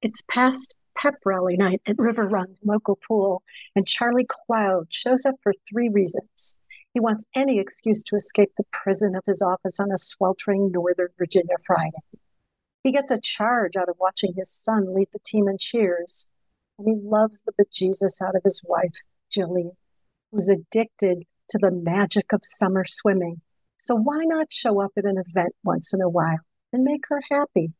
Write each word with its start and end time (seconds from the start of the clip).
It's 0.00 0.22
past 0.22 0.76
pep 0.96 1.14
rally 1.24 1.56
night 1.56 1.82
at 1.84 1.98
River 1.98 2.28
Run's 2.28 2.60
local 2.64 2.96
pool, 2.96 3.42
and 3.74 3.86
Charlie 3.86 4.26
Cloud 4.28 4.86
shows 4.90 5.26
up 5.26 5.34
for 5.42 5.52
three 5.68 5.88
reasons. 5.88 6.54
He 6.94 7.00
wants 7.00 7.26
any 7.34 7.58
excuse 7.58 8.04
to 8.04 8.16
escape 8.16 8.52
the 8.56 8.64
prison 8.72 9.16
of 9.16 9.24
his 9.26 9.42
office 9.42 9.80
on 9.80 9.90
a 9.90 9.98
sweltering 9.98 10.70
Northern 10.70 11.08
Virginia 11.18 11.56
Friday. 11.66 11.98
He 12.84 12.92
gets 12.92 13.10
a 13.10 13.20
charge 13.20 13.76
out 13.76 13.88
of 13.88 13.96
watching 13.98 14.34
his 14.36 14.50
son 14.50 14.94
lead 14.94 15.08
the 15.12 15.18
team 15.18 15.48
in 15.48 15.58
cheers, 15.58 16.28
and 16.78 16.86
he 16.86 16.94
loves 16.94 17.42
the 17.42 17.52
bejesus 17.52 18.22
out 18.22 18.36
of 18.36 18.42
his 18.44 18.62
wife, 18.64 18.94
Gillian, 19.32 19.72
who's 20.30 20.48
addicted 20.48 21.24
to 21.50 21.58
the 21.58 21.72
magic 21.72 22.32
of 22.32 22.40
summer 22.44 22.84
swimming. 22.86 23.40
So 23.76 23.96
why 23.96 24.20
not 24.24 24.52
show 24.52 24.80
up 24.80 24.92
at 24.96 25.04
an 25.04 25.18
event 25.18 25.54
once 25.64 25.92
in 25.92 26.00
a 26.00 26.08
while 26.08 26.40
and 26.72 26.84
make 26.84 27.04
her 27.08 27.20
happy? 27.30 27.72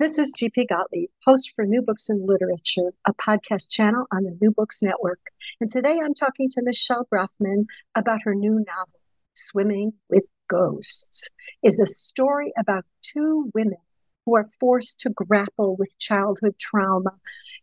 This 0.00 0.18
is 0.18 0.32
GP 0.36 0.68
Gottlieb, 0.68 1.10
host 1.24 1.52
for 1.54 1.64
New 1.64 1.80
Books 1.80 2.08
in 2.08 2.26
Literature, 2.26 2.94
a 3.06 3.14
podcast 3.14 3.70
channel 3.70 4.06
on 4.12 4.24
the 4.24 4.36
New 4.40 4.50
Books 4.50 4.82
Network. 4.82 5.20
And 5.60 5.70
today 5.70 6.00
I'm 6.02 6.14
talking 6.14 6.48
to 6.50 6.62
Michelle 6.64 7.06
Brafman 7.06 7.66
about 7.94 8.22
her 8.24 8.34
new 8.34 8.54
novel, 8.54 9.00
Swimming 9.34 9.92
with 10.10 10.24
Ghosts, 10.48 11.30
is 11.62 11.78
a 11.78 11.86
story 11.86 12.52
about 12.58 12.86
two 13.02 13.52
women 13.54 13.78
who 14.26 14.34
are 14.34 14.46
forced 14.58 14.98
to 15.00 15.10
grapple 15.10 15.76
with 15.76 15.96
childhood 16.00 16.58
trauma 16.58 17.12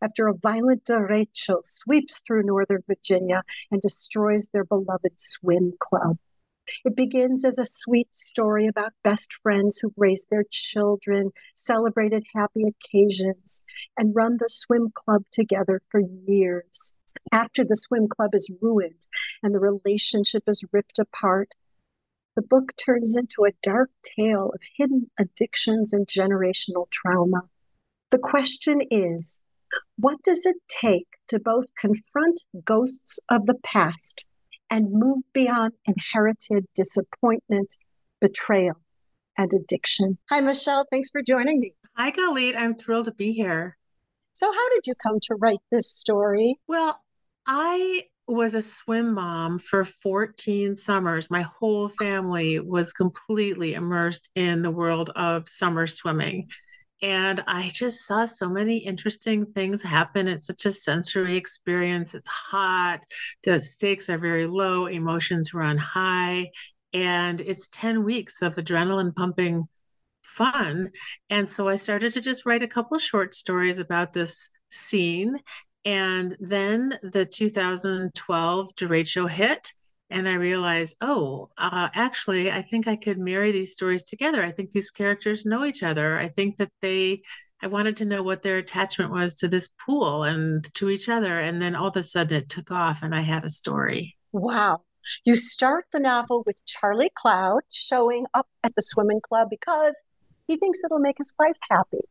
after 0.01 0.29
a 0.29 0.33
violent 0.33 0.85
derecho 0.85 1.57
sweeps 1.65 2.21
through 2.25 2.43
Northern 2.43 2.83
Virginia 2.87 3.43
and 3.69 3.81
destroys 3.81 4.51
their 4.53 4.63
beloved 4.63 5.15
swim 5.17 5.73
club. 5.81 6.17
It 6.85 6.95
begins 6.95 7.43
as 7.45 7.57
a 7.57 7.65
sweet 7.65 8.15
story 8.15 8.67
about 8.67 8.93
best 9.03 9.33
friends 9.41 9.79
who 9.79 9.93
raised 9.97 10.29
their 10.29 10.45
children, 10.49 11.31
celebrated 11.53 12.23
happy 12.35 12.63
occasions, 12.63 13.63
and 13.97 14.15
run 14.15 14.37
the 14.39 14.49
swim 14.49 14.91
club 14.93 15.23
together 15.31 15.81
for 15.89 16.01
years. 16.01 16.93
After 17.31 17.63
the 17.63 17.75
swim 17.75 18.07
club 18.07 18.33
is 18.33 18.51
ruined 18.61 19.07
and 19.43 19.53
the 19.53 19.59
relationship 19.59 20.43
is 20.47 20.63
ripped 20.71 20.99
apart, 20.99 21.55
the 22.35 22.41
book 22.41 22.73
turns 22.77 23.15
into 23.15 23.43
a 23.43 23.51
dark 23.61 23.89
tale 24.17 24.51
of 24.53 24.61
hidden 24.77 25.11
addictions 25.19 25.91
and 25.91 26.07
generational 26.07 26.89
trauma. 26.89 27.49
The 28.09 28.17
question 28.17 28.81
is 28.89 29.41
what 29.97 30.21
does 30.23 30.45
it 30.45 30.57
take 30.67 31.07
to 31.27 31.39
both 31.39 31.75
confront 31.75 32.41
ghosts 32.65 33.19
of 33.29 33.45
the 33.45 33.59
past 33.63 34.25
and 34.71 34.91
move 34.91 35.21
beyond 35.33 35.73
inherited 35.85 36.65
disappointment, 36.73 37.75
betrayal, 38.21 38.77
and 39.37 39.53
addiction. 39.53 40.17
Hi, 40.29 40.39
Michelle. 40.39 40.87
Thanks 40.89 41.09
for 41.09 41.21
joining 41.21 41.59
me. 41.59 41.75
Hi, 41.97 42.11
Galit. 42.11 42.55
I'm 42.57 42.73
thrilled 42.73 43.05
to 43.05 43.11
be 43.11 43.33
here. 43.33 43.77
So, 44.33 44.51
how 44.51 44.69
did 44.69 44.87
you 44.87 44.95
come 44.95 45.19
to 45.23 45.35
write 45.35 45.59
this 45.71 45.91
story? 45.91 46.57
Well, 46.67 46.99
I 47.45 48.05
was 48.27 48.55
a 48.55 48.61
swim 48.61 49.13
mom 49.13 49.59
for 49.59 49.83
14 49.83 50.75
summers. 50.75 51.29
My 51.29 51.41
whole 51.41 51.89
family 51.89 52.59
was 52.59 52.93
completely 52.93 53.73
immersed 53.73 54.29
in 54.35 54.61
the 54.61 54.71
world 54.71 55.09
of 55.15 55.49
summer 55.49 55.85
swimming. 55.85 56.47
And 57.01 57.43
I 57.47 57.69
just 57.73 58.05
saw 58.05 58.25
so 58.25 58.47
many 58.47 58.77
interesting 58.77 59.45
things 59.53 59.81
happen. 59.81 60.27
It's 60.27 60.45
such 60.47 60.65
a 60.67 60.71
sensory 60.71 61.35
experience. 61.35 62.13
It's 62.13 62.27
hot, 62.27 63.01
the 63.43 63.59
stakes 63.59 64.09
are 64.09 64.19
very 64.19 64.45
low, 64.45 64.85
emotions 64.85 65.53
run 65.53 65.77
high, 65.77 66.51
and 66.93 67.41
it's 67.41 67.69
10 67.69 68.03
weeks 68.03 68.41
of 68.43 68.55
adrenaline 68.55 69.15
pumping 69.15 69.67
fun. 70.21 70.91
And 71.29 71.47
so 71.49 71.67
I 71.67 71.75
started 71.75 72.13
to 72.13 72.21
just 72.21 72.45
write 72.45 72.61
a 72.63 72.67
couple 72.67 72.97
short 72.99 73.33
stories 73.33 73.79
about 73.79 74.13
this 74.13 74.51
scene. 74.69 75.37
And 75.85 76.37
then 76.39 76.99
the 77.01 77.25
2012 77.25 78.75
derecho 78.75 79.29
hit 79.29 79.73
and 80.11 80.27
I 80.27 80.33
realized, 80.33 80.97
oh, 81.01 81.49
uh, 81.57 81.89
actually, 81.93 82.51
I 82.51 82.61
think 82.61 82.87
I 82.87 82.95
could 82.95 83.17
marry 83.17 83.51
these 83.51 83.73
stories 83.73 84.03
together. 84.03 84.43
I 84.43 84.51
think 84.51 84.71
these 84.71 84.91
characters 84.91 85.45
know 85.45 85.65
each 85.65 85.83
other. 85.83 86.17
I 86.17 86.27
think 86.27 86.57
that 86.57 86.71
they, 86.81 87.21
I 87.61 87.67
wanted 87.67 87.97
to 87.97 88.05
know 88.05 88.21
what 88.21 88.41
their 88.41 88.57
attachment 88.57 89.11
was 89.11 89.35
to 89.35 89.47
this 89.47 89.69
pool 89.85 90.23
and 90.23 90.63
to 90.75 90.89
each 90.89 91.09
other. 91.09 91.39
And 91.39 91.61
then 91.61 91.75
all 91.75 91.87
of 91.87 91.95
a 91.95 92.03
sudden 92.03 92.37
it 92.37 92.49
took 92.49 92.71
off 92.71 93.03
and 93.03 93.15
I 93.15 93.21
had 93.21 93.43
a 93.43 93.49
story. 93.49 94.15
Wow. 94.31 94.81
You 95.25 95.35
start 95.35 95.85
the 95.91 95.99
novel 95.99 96.43
with 96.45 96.65
Charlie 96.65 97.11
Cloud 97.15 97.61
showing 97.71 98.25
up 98.33 98.47
at 98.63 98.75
the 98.75 98.81
swimming 98.81 99.21
club 99.21 99.47
because 99.49 99.95
he 100.47 100.57
thinks 100.57 100.83
it'll 100.83 100.99
make 100.99 101.17
his 101.17 101.33
wife 101.39 101.57
happy. 101.69 102.01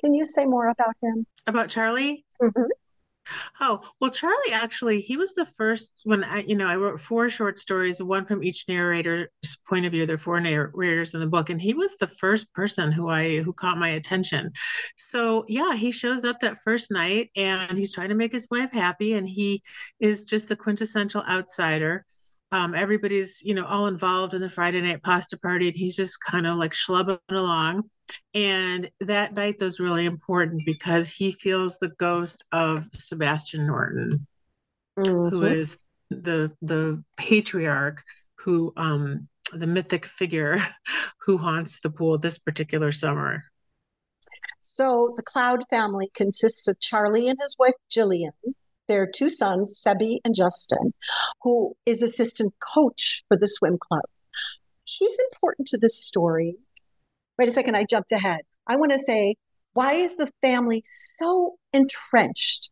Can 0.00 0.14
you 0.14 0.24
say 0.24 0.44
more 0.44 0.68
about 0.68 0.94
him? 1.02 1.26
About 1.46 1.68
Charlie? 1.68 2.24
Mm-hmm. 2.40 2.70
Oh, 3.60 3.80
well, 4.00 4.10
Charlie 4.10 4.52
actually, 4.52 5.00
he 5.00 5.16
was 5.16 5.34
the 5.34 5.46
first 5.46 6.00
when 6.04 6.24
I, 6.24 6.42
you 6.42 6.56
know, 6.56 6.66
I 6.66 6.76
wrote 6.76 7.00
four 7.00 7.28
short 7.28 7.58
stories, 7.58 8.02
one 8.02 8.24
from 8.24 8.42
each 8.42 8.66
narrator's 8.68 9.28
point 9.68 9.86
of 9.86 9.92
view. 9.92 10.06
There 10.06 10.16
are 10.16 10.18
four 10.18 10.40
narrators 10.40 11.14
in 11.14 11.20
the 11.20 11.26
book, 11.26 11.50
and 11.50 11.60
he 11.60 11.74
was 11.74 11.96
the 11.96 12.06
first 12.06 12.52
person 12.52 12.92
who 12.92 13.08
I 13.08 13.38
who 13.38 13.52
caught 13.52 13.78
my 13.78 13.90
attention. 13.90 14.52
So 14.96 15.44
yeah, 15.48 15.74
he 15.74 15.90
shows 15.90 16.24
up 16.24 16.40
that 16.40 16.58
first 16.62 16.90
night 16.90 17.30
and 17.36 17.76
he's 17.76 17.92
trying 17.92 18.10
to 18.10 18.14
make 18.14 18.32
his 18.32 18.48
wife 18.50 18.72
happy, 18.72 19.14
and 19.14 19.28
he 19.28 19.62
is 20.00 20.24
just 20.24 20.48
the 20.48 20.56
quintessential 20.56 21.22
outsider 21.24 22.04
um, 22.52 22.74
everybody's 22.74 23.42
you 23.44 23.54
know 23.54 23.64
all 23.64 23.86
involved 23.86 24.34
in 24.34 24.40
the 24.40 24.48
friday 24.48 24.80
night 24.80 25.02
pasta 25.02 25.38
party 25.38 25.68
and 25.68 25.76
he's 25.76 25.96
just 25.96 26.18
kind 26.22 26.46
of 26.46 26.56
like 26.56 26.72
schlubbing 26.72 27.18
along 27.30 27.82
and 28.34 28.90
that 29.00 29.34
night 29.34 29.56
was 29.60 29.80
really 29.80 30.06
important 30.06 30.62
because 30.64 31.10
he 31.10 31.30
feels 31.30 31.76
the 31.78 31.90
ghost 31.98 32.44
of 32.52 32.88
sebastian 32.92 33.66
norton 33.66 34.26
mm-hmm. 34.98 35.28
who 35.28 35.42
is 35.42 35.78
the 36.10 36.50
the 36.62 37.02
patriarch 37.16 38.02
who 38.36 38.72
um 38.76 39.28
the 39.52 39.66
mythic 39.66 40.04
figure 40.06 40.64
who 41.20 41.38
haunts 41.38 41.80
the 41.80 41.90
pool 41.90 42.18
this 42.18 42.38
particular 42.38 42.92
summer 42.92 43.42
so 44.60 45.14
the 45.16 45.22
cloud 45.22 45.64
family 45.70 46.10
consists 46.14 46.68
of 46.68 46.78
charlie 46.80 47.28
and 47.28 47.38
his 47.40 47.56
wife 47.58 47.74
gillian 47.90 48.32
their 48.88 49.06
two 49.06 49.28
sons, 49.28 49.80
Sebi 49.86 50.18
and 50.24 50.34
Justin, 50.34 50.92
who 51.42 51.76
is 51.86 52.02
assistant 52.02 52.54
coach 52.58 53.22
for 53.28 53.36
the 53.36 53.46
swim 53.46 53.78
club. 53.78 54.04
He's 54.84 55.16
important 55.32 55.68
to 55.68 55.78
this 55.78 56.02
story. 56.02 56.56
Wait 57.38 57.48
a 57.48 57.52
second, 57.52 57.76
I 57.76 57.84
jumped 57.84 58.12
ahead. 58.12 58.40
I 58.66 58.76
want 58.76 58.92
to 58.92 58.98
say 58.98 59.36
Why 59.72 59.94
is 59.94 60.16
the 60.16 60.30
family 60.42 60.82
so 60.84 61.56
entrenched 61.72 62.70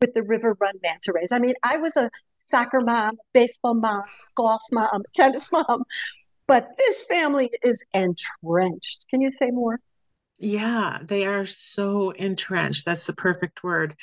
with 0.00 0.14
the 0.14 0.22
River 0.22 0.56
Run 0.60 0.74
Manta 0.82 1.12
Rays? 1.12 1.32
I 1.32 1.38
mean, 1.38 1.54
I 1.62 1.76
was 1.76 1.96
a 1.96 2.10
soccer 2.36 2.80
mom, 2.80 3.16
baseball 3.32 3.74
mom, 3.74 4.02
golf 4.34 4.62
mom, 4.72 5.02
tennis 5.14 5.50
mom, 5.52 5.84
but 6.46 6.68
this 6.78 7.04
family 7.04 7.50
is 7.62 7.84
entrenched. 7.92 9.06
Can 9.10 9.20
you 9.20 9.30
say 9.30 9.50
more? 9.50 9.78
Yeah, 10.38 10.98
they 11.02 11.26
are 11.26 11.46
so 11.46 12.10
entrenched. 12.10 12.84
That's 12.84 13.06
the 13.06 13.12
perfect 13.12 13.62
word. 13.62 13.96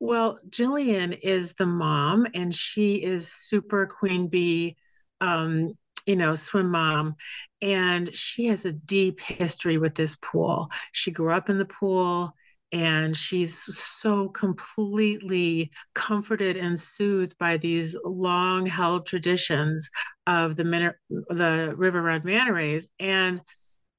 Well, 0.00 0.38
Gillian 0.48 1.12
is 1.12 1.54
the 1.54 1.66
mom, 1.66 2.26
and 2.34 2.54
she 2.54 3.02
is 3.02 3.32
super 3.32 3.86
queen 3.86 4.28
bee, 4.28 4.76
um, 5.20 5.72
you 6.08 6.16
know, 6.16 6.34
swim 6.34 6.70
mom. 6.70 7.14
And 7.60 8.14
she 8.16 8.46
has 8.46 8.64
a 8.64 8.72
deep 8.72 9.20
history 9.20 9.76
with 9.78 9.94
this 9.94 10.16
pool. 10.16 10.70
She 10.92 11.10
grew 11.12 11.32
up 11.32 11.50
in 11.50 11.58
the 11.58 11.66
pool 11.66 12.32
and 12.72 13.16
she's 13.16 13.58
so 13.58 14.28
completely 14.28 15.70
comforted 15.94 16.56
and 16.56 16.78
soothed 16.78 17.36
by 17.38 17.56
these 17.58 17.96
long 18.04 18.66
held 18.66 19.06
traditions 19.06 19.90
of 20.26 20.56
the, 20.56 20.94
the 21.10 21.74
river 21.76 22.02
run 22.02 22.22
manta 22.24 22.52
rays 22.52 22.90
and 22.98 23.40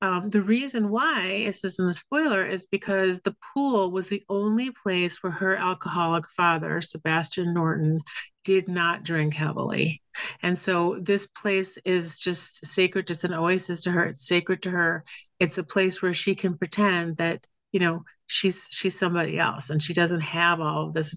um, 0.01 0.29
the 0.29 0.41
reason 0.41 0.89
why 0.89 1.43
this 1.45 1.65
isn't 1.65 1.89
a 1.89 1.93
spoiler 1.93 2.45
is 2.45 2.65
because 2.65 3.19
the 3.19 3.35
pool 3.53 3.91
was 3.91 4.07
the 4.07 4.23
only 4.29 4.71
place 4.71 5.21
where 5.21 5.31
her 5.31 5.55
alcoholic 5.55 6.27
father, 6.29 6.79
Sebastian 6.79 7.53
Norton, 7.53 7.99
did 8.45 8.69
not 8.69 9.03
drink 9.03 9.33
heavily. 9.33 10.01
And 10.41 10.57
so 10.57 10.97
this 11.01 11.27
place 11.27 11.77
is 11.83 12.17
just 12.17 12.65
sacred. 12.65 13.11
It's 13.11 13.25
an 13.25 13.33
oasis 13.33 13.81
to 13.81 13.91
her. 13.91 14.05
It's 14.05 14.25
sacred 14.25 14.63
to 14.63 14.71
her. 14.71 15.03
It's 15.39 15.57
a 15.57 15.63
place 15.63 16.01
where 16.01 16.13
she 16.13 16.33
can 16.33 16.57
pretend 16.57 17.17
that, 17.17 17.45
you 17.73 17.81
know, 17.81 18.03
she's 18.27 18.69
she's 18.71 18.97
somebody 18.97 19.37
else 19.37 19.69
and 19.69 19.81
she 19.81 19.93
doesn't 19.93 20.21
have 20.21 20.61
all 20.61 20.91
this 20.91 21.13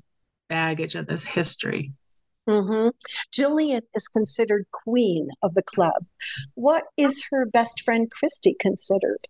baggage 0.49 0.97
and 0.97 1.07
this 1.07 1.25
history. 1.25 1.93
Mm-hmm. 2.49 2.89
Gillian 3.31 3.83
is 3.95 4.09
considered 4.09 4.67
queen 4.73 5.29
of 5.43 5.55
the 5.55 5.63
club. 5.63 6.05
What 6.55 6.85
is 6.97 7.25
her 7.31 7.47
best 7.47 7.83
friend 7.83 8.11
Kristy 8.11 8.55
considered? 8.59 9.29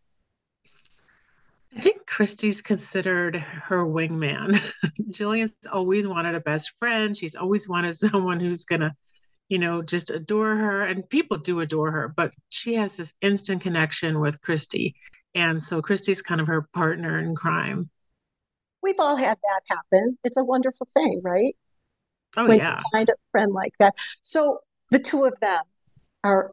I 1.75 1.81
think 1.81 2.06
Kristy's 2.06 2.61
considered 2.61 3.37
her 3.37 3.85
wingman. 3.85 4.61
Gillian's 5.11 5.55
always 5.70 6.06
wanted 6.06 6.35
a 6.35 6.41
best 6.41 6.73
friend. 6.79 7.17
She's 7.17 7.35
always 7.35 7.69
wanted 7.69 7.97
someone 7.97 8.41
who's 8.41 8.64
going 8.64 8.82
to, 8.82 8.93
you 9.49 9.58
know, 9.58 9.82
just 9.82 10.11
adore 10.11 10.55
her. 10.55 10.82
And 10.82 11.08
people 11.08 11.38
do 11.38 11.61
adore 11.61 11.91
her, 11.91 12.12
but 12.15 12.32
she 12.49 12.75
has 12.75 12.97
this 12.97 13.15
instant 13.20 13.62
connection 13.62 14.20
with 14.20 14.41
Kristy. 14.41 14.94
And 15.35 15.62
so 15.62 15.81
Kristy's 15.81 16.20
kind 16.20 16.41
of 16.41 16.47
her 16.49 16.69
partner 16.75 17.19
in 17.19 17.35
crime. 17.35 17.88
We've 18.82 18.99
all 18.99 19.17
had 19.17 19.38
that 19.38 19.61
happen. 19.69 20.19
It's 20.25 20.37
a 20.37 20.44
wonderful 20.44 20.88
thing, 20.93 21.20
right? 21.25 21.56
Oh, 22.37 22.46
when 22.46 22.58
yeah. 22.58 22.79
You 22.79 22.84
find 22.93 23.08
a 23.08 23.14
friend 23.31 23.52
like 23.52 23.73
that. 23.79 23.94
So 24.23 24.58
the 24.90 24.99
two 24.99 25.25
of 25.25 25.38
them 25.40 25.62
are 26.25 26.52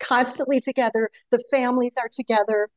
constantly 0.00 0.60
together. 0.60 1.10
The 1.30 1.42
families 1.50 1.96
are 1.96 2.08
together. 2.08 2.68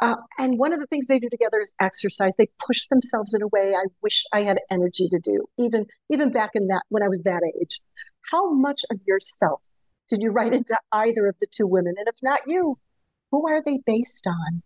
Uh, 0.00 0.16
and 0.38 0.58
one 0.58 0.72
of 0.72 0.80
the 0.80 0.86
things 0.86 1.06
they 1.06 1.18
do 1.18 1.28
together 1.28 1.60
is 1.60 1.72
exercise. 1.80 2.34
They 2.36 2.48
push 2.64 2.86
themselves 2.86 3.34
in 3.34 3.42
a 3.42 3.46
way 3.48 3.74
I 3.74 3.84
wish 4.02 4.24
I 4.32 4.42
had 4.42 4.58
energy 4.70 5.08
to 5.08 5.18
do, 5.20 5.46
even 5.58 5.86
even 6.10 6.32
back 6.32 6.50
in 6.54 6.66
that 6.68 6.82
when 6.88 7.02
I 7.02 7.08
was 7.08 7.22
that 7.22 7.42
age. 7.60 7.80
How 8.30 8.52
much 8.52 8.82
of 8.90 8.98
yourself 9.06 9.62
did 10.08 10.22
you 10.22 10.30
write 10.30 10.52
into 10.52 10.76
either 10.92 11.26
of 11.28 11.36
the 11.40 11.46
two 11.50 11.66
women? 11.66 11.94
And 11.96 12.08
if 12.08 12.16
not 12.20 12.40
you, 12.46 12.78
who 13.32 13.48
are 13.48 13.62
they 13.64 13.80
based 13.84 14.26
on? 14.26 14.62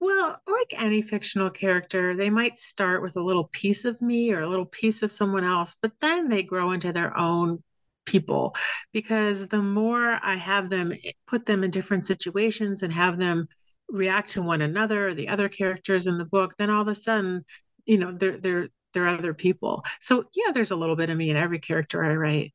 Well, 0.00 0.36
like 0.46 0.74
any 0.82 1.00
fictional 1.00 1.50
character, 1.50 2.16
they 2.16 2.28
might 2.28 2.58
start 2.58 3.00
with 3.00 3.16
a 3.16 3.22
little 3.22 3.48
piece 3.52 3.84
of 3.84 4.02
me 4.02 4.32
or 4.32 4.42
a 4.42 4.48
little 4.48 4.66
piece 4.66 5.02
of 5.02 5.12
someone 5.12 5.44
else, 5.44 5.76
but 5.80 5.92
then 6.00 6.28
they 6.28 6.42
grow 6.42 6.72
into 6.72 6.92
their 6.92 7.16
own 7.16 7.62
people 8.04 8.54
because 8.92 9.46
the 9.46 9.62
more 9.62 10.18
I 10.20 10.34
have 10.34 10.68
them 10.68 10.92
put 11.28 11.46
them 11.46 11.62
in 11.62 11.70
different 11.70 12.04
situations 12.04 12.82
and 12.82 12.92
have 12.92 13.18
them 13.18 13.46
react 13.88 14.30
to 14.30 14.42
one 14.42 14.62
another 14.62 15.08
or 15.08 15.14
the 15.14 15.28
other 15.28 15.48
characters 15.48 16.08
in 16.08 16.18
the 16.18 16.24
book, 16.24 16.54
then 16.58 16.70
all 16.70 16.82
of 16.82 16.88
a 16.88 16.94
sudden, 16.96 17.44
you 17.84 17.98
know, 17.98 18.10
they're 18.12 18.38
they're 18.38 18.68
they're 18.92 19.06
other 19.06 19.32
people. 19.32 19.84
So 20.00 20.24
yeah, 20.34 20.50
there's 20.52 20.72
a 20.72 20.76
little 20.76 20.96
bit 20.96 21.10
of 21.10 21.16
me 21.16 21.30
in 21.30 21.36
every 21.36 21.60
character 21.60 22.04
I 22.04 22.14
write. 22.14 22.54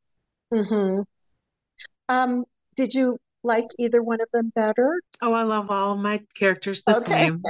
Mm-hmm. 0.53 1.01
Um, 2.09 2.45
did 2.75 2.93
you 2.93 3.17
like 3.47 3.65
either 3.79 4.03
one 4.03 4.21
of 4.21 4.27
them 4.31 4.51
better? 4.53 5.01
Oh, 5.21 5.33
I 5.33 5.43
love 5.43 5.71
all 5.71 5.97
my 5.97 6.21
characters 6.35 6.83
the 6.83 6.97
okay. 6.97 7.29
same. 7.29 7.43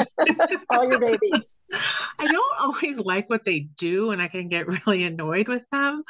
all 0.69 0.89
your 0.89 0.99
babies. 0.99 1.59
I 2.19 2.27
don't 2.27 2.59
always 2.59 2.99
like 2.99 3.29
what 3.29 3.43
they 3.43 3.67
do 3.77 4.11
and 4.11 4.21
I 4.21 4.29
can 4.29 4.47
get 4.47 4.67
really 4.67 5.03
annoyed 5.03 5.49
with 5.49 5.65
them, 5.71 6.03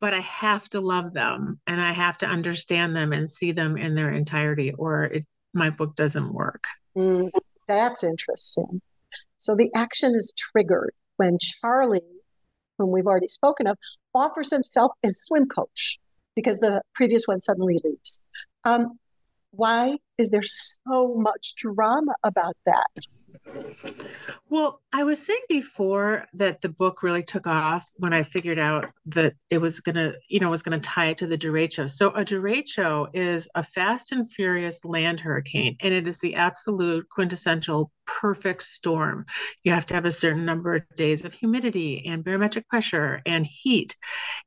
but 0.00 0.14
I 0.14 0.20
have 0.20 0.68
to 0.70 0.80
love 0.80 1.12
them 1.12 1.60
and 1.66 1.80
I 1.80 1.92
have 1.92 2.16
to 2.18 2.26
understand 2.26 2.96
them 2.96 3.12
and 3.12 3.28
see 3.28 3.52
them 3.52 3.76
in 3.76 3.94
their 3.94 4.10
entirety 4.10 4.72
or 4.72 5.04
it, 5.04 5.26
my 5.52 5.68
book 5.68 5.96
doesn't 5.96 6.32
work. 6.32 6.64
Mm, 6.96 7.30
that's 7.68 8.02
interesting. 8.02 8.80
So 9.38 9.54
the 9.54 9.70
action 9.74 10.14
is 10.14 10.32
triggered 10.38 10.94
when 11.16 11.38
Charlie, 11.40 12.00
whom 12.78 12.90
we've 12.90 13.06
already 13.06 13.28
spoken 13.28 13.66
of, 13.66 13.76
offers 14.14 14.50
himself 14.50 14.92
as 15.02 15.20
swim 15.20 15.46
coach 15.46 15.98
because 16.34 16.60
the 16.60 16.82
previous 16.94 17.24
one 17.26 17.40
suddenly 17.40 17.78
leaves. 17.84 18.22
Um, 18.64 18.98
why 19.52 19.98
is 20.18 20.30
there 20.30 20.42
so 20.42 21.14
much 21.16 21.54
drama 21.56 22.14
about 22.24 22.56
that? 22.66 23.06
Well, 24.48 24.82
I 24.92 25.04
was 25.04 25.24
saying 25.24 25.40
before 25.48 26.26
that 26.34 26.60
the 26.60 26.68
book 26.68 27.02
really 27.02 27.22
took 27.22 27.46
off 27.46 27.88
when 27.96 28.12
I 28.12 28.22
figured 28.22 28.58
out 28.58 28.90
that 29.06 29.34
it 29.48 29.58
was 29.58 29.80
to, 29.80 30.12
you 30.28 30.40
know, 30.40 30.50
was 30.50 30.62
to 30.62 30.78
tie 30.78 31.06
it 31.06 31.18
to 31.18 31.26
the 31.26 31.38
derecho. 31.38 31.90
So 31.90 32.10
a 32.10 32.22
derecho 32.22 33.08
is 33.14 33.48
a 33.54 33.62
fast 33.62 34.12
and 34.12 34.30
furious 34.30 34.84
land 34.84 35.20
hurricane, 35.20 35.76
and 35.80 35.94
it 35.94 36.06
is 36.06 36.18
the 36.18 36.34
absolute 36.34 37.08
quintessential 37.08 37.90
perfect 38.04 38.62
storm. 38.62 39.24
You 39.64 39.72
have 39.72 39.86
to 39.86 39.94
have 39.94 40.04
a 40.04 40.12
certain 40.12 40.44
number 40.44 40.74
of 40.74 40.82
days 40.96 41.24
of 41.24 41.32
humidity 41.32 42.04
and 42.06 42.22
barometric 42.22 42.68
pressure 42.68 43.22
and 43.24 43.46
heat. 43.46 43.96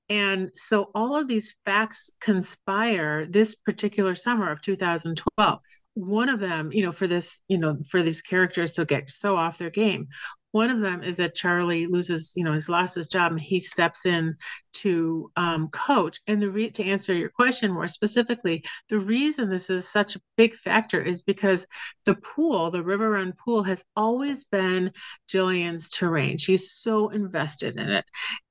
And 0.08 0.52
so 0.56 0.92
all 0.94 1.16
of 1.16 1.28
these 1.28 1.56
facts 1.66 2.12
conspire 2.22 3.26
this 3.26 3.56
particular 3.56 4.14
summer 4.14 4.52
of 4.52 4.62
2012 4.62 5.60
one 5.96 6.30
of 6.30 6.40
them, 6.40 6.72
you 6.72 6.84
know, 6.84 6.92
for 6.92 7.08
this, 7.08 7.42
you 7.48 7.58
know, 7.58 7.78
for 7.90 8.04
these 8.04 8.22
characters 8.22 8.74
to 8.74 8.86
get 8.86 9.10
so 9.10 9.36
off 9.36 9.58
their 9.58 9.70
game. 9.70 10.08
One 10.56 10.70
of 10.70 10.80
them 10.80 11.04
is 11.04 11.18
that 11.18 11.36
Charlie 11.36 11.86
loses, 11.86 12.32
you 12.38 12.46
know, 12.46 12.54
he's 12.54 12.70
lost 12.70 12.96
his 12.96 13.10
job 13.10 13.34
and 13.34 13.42
he 13.42 13.60
steps 13.60 14.06
in 14.06 14.38
to 14.76 15.30
um, 15.36 15.68
coach. 15.68 16.22
And 16.28 16.42
the 16.42 16.50
re- 16.50 16.72
to 16.72 16.84
answer 16.86 17.14
your 17.14 17.28
question 17.28 17.74
more 17.74 17.90
specifically, 17.90 18.64
the 18.88 19.00
reason 19.00 19.50
this 19.50 19.70
is 19.70 19.86
such 19.86 20.16
a 20.16 20.22
big 20.38 20.54
factor 20.54 21.02
is 21.02 21.24
because 21.24 21.68
the 22.06 22.16
pool, 22.16 22.72
the 22.72 22.84
River 22.84 23.10
Run 23.10 23.34
pool, 23.34 23.64
has 23.64 23.84
always 23.98 24.46
been 24.46 24.94
Gillian's 25.30 25.90
terrain. 25.90 26.38
She's 26.38 26.72
so 26.72 27.10
invested 27.10 27.76
in 27.76 27.90
it, 27.90 28.06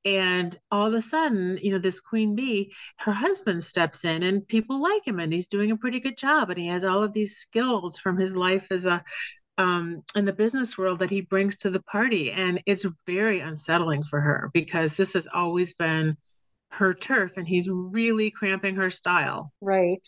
and 0.04 0.54
all 0.70 0.88
of 0.88 0.92
a 0.92 1.00
sudden, 1.00 1.58
you 1.62 1.72
know, 1.72 1.78
this 1.78 2.00
queen 2.00 2.34
bee, 2.34 2.74
her 2.98 3.12
husband 3.12 3.62
steps 3.62 4.04
in, 4.04 4.22
and 4.22 4.46
people 4.46 4.82
like 4.82 5.06
him, 5.06 5.20
and 5.20 5.32
he's 5.32 5.48
doing 5.48 5.70
a 5.70 5.78
pretty 5.78 6.00
good 6.00 6.18
job, 6.18 6.50
and 6.50 6.58
he 6.58 6.66
has 6.66 6.84
all 6.84 7.02
of 7.02 7.14
these 7.14 7.38
skills 7.38 7.96
from 7.96 8.18
his 8.18 8.36
life 8.36 8.70
as 8.70 8.84
a 8.84 9.02
um, 9.58 10.02
in 10.14 10.24
the 10.24 10.32
business 10.32 10.76
world 10.76 10.98
that 10.98 11.10
he 11.10 11.20
brings 11.20 11.56
to 11.58 11.70
the 11.70 11.82
party. 11.82 12.32
And 12.32 12.62
it's 12.66 12.86
very 13.06 13.40
unsettling 13.40 14.02
for 14.02 14.20
her 14.20 14.50
because 14.52 14.96
this 14.96 15.14
has 15.14 15.28
always 15.32 15.74
been 15.74 16.16
her 16.70 16.92
turf 16.92 17.36
and 17.36 17.46
he's 17.46 17.68
really 17.70 18.30
cramping 18.30 18.76
her 18.76 18.90
style. 18.90 19.52
Right. 19.60 20.06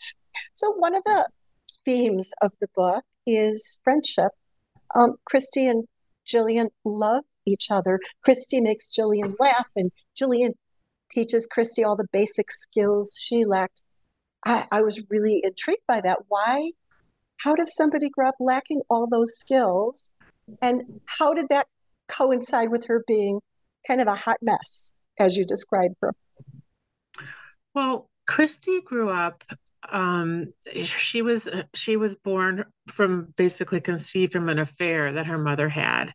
So, 0.53 0.71
one 0.73 0.95
of 0.95 1.03
the 1.05 1.27
themes 1.85 2.31
of 2.41 2.51
the 2.59 2.67
book 2.75 3.03
is 3.25 3.77
friendship. 3.83 4.31
Um, 4.93 5.15
Kristy 5.31 5.69
and 5.69 5.85
Gillian 6.25 6.69
love 6.83 7.23
each 7.45 7.71
other. 7.71 7.99
Kristy 8.27 8.61
makes 8.61 8.93
Gillian 8.93 9.35
laugh, 9.39 9.69
and 9.75 9.91
Gillian 10.15 10.53
teaches 11.09 11.47
Kristy 11.47 11.85
all 11.85 11.95
the 11.95 12.07
basic 12.11 12.51
skills 12.51 13.17
she 13.19 13.45
lacked. 13.45 13.83
I, 14.45 14.65
I 14.71 14.81
was 14.81 15.01
really 15.09 15.41
intrigued 15.43 15.81
by 15.87 16.01
that. 16.01 16.19
Why 16.27 16.71
how 17.37 17.55
does 17.55 17.75
somebody 17.75 18.09
grow 18.09 18.29
up 18.29 18.35
lacking 18.39 18.81
all 18.89 19.07
those 19.09 19.37
skills? 19.37 20.11
And 20.61 21.01
how 21.05 21.33
did 21.33 21.47
that 21.49 21.67
coincide 22.07 22.71
with 22.71 22.85
her 22.85 23.03
being 23.07 23.41
kind 23.85 24.01
of 24.01 24.07
a 24.07 24.15
hot 24.15 24.37
mess, 24.41 24.91
as 25.19 25.35
you 25.35 25.45
described 25.45 25.95
her? 26.01 26.13
Well, 27.73 28.09
Kristy 28.27 28.83
grew 28.83 29.09
up 29.09 29.43
um, 29.89 30.53
she 30.73 31.21
was 31.21 31.47
she 31.73 31.95
was 31.95 32.17
born 32.17 32.65
from 32.87 33.33
basically 33.37 33.81
conceived 33.81 34.33
from 34.33 34.49
an 34.49 34.59
affair 34.59 35.13
that 35.13 35.27
her 35.27 35.37
mother 35.37 35.69
had 35.69 36.13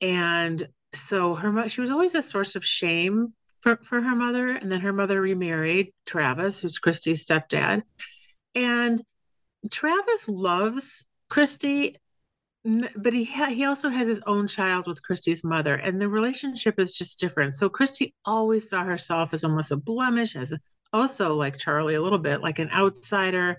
and 0.00 0.66
so 0.94 1.34
her 1.34 1.68
she 1.68 1.80
was 1.80 1.90
always 1.90 2.14
a 2.14 2.22
source 2.22 2.56
of 2.56 2.64
shame 2.64 3.34
for, 3.60 3.78
for 3.82 4.00
her 4.00 4.16
mother 4.16 4.50
and 4.50 4.70
then 4.70 4.80
her 4.80 4.92
mother 4.92 5.20
remarried 5.20 5.92
travis 6.06 6.60
who's 6.60 6.80
kristy's 6.80 7.24
stepdad 7.24 7.82
and 8.54 9.02
Travis 9.70 10.28
loves 10.28 11.06
Kristy, 11.30 11.96
but 12.64 13.12
he 13.12 13.24
ha- 13.24 13.46
he 13.46 13.64
also 13.64 13.88
has 13.88 14.08
his 14.08 14.20
own 14.26 14.46
child 14.46 14.86
with 14.86 15.02
Kristy's 15.02 15.44
mother, 15.44 15.74
and 15.74 16.00
the 16.00 16.08
relationship 16.08 16.78
is 16.78 16.96
just 16.96 17.18
different. 17.20 17.54
So 17.54 17.68
Kristy 17.68 18.12
always 18.24 18.68
saw 18.68 18.84
herself 18.84 19.34
as 19.34 19.44
almost 19.44 19.72
a 19.72 19.76
blemish, 19.76 20.36
as 20.36 20.54
also 20.92 21.34
like 21.34 21.58
Charlie 21.58 21.94
a 21.94 22.02
little 22.02 22.18
bit, 22.18 22.40
like 22.40 22.58
an 22.58 22.70
outsider 22.72 23.58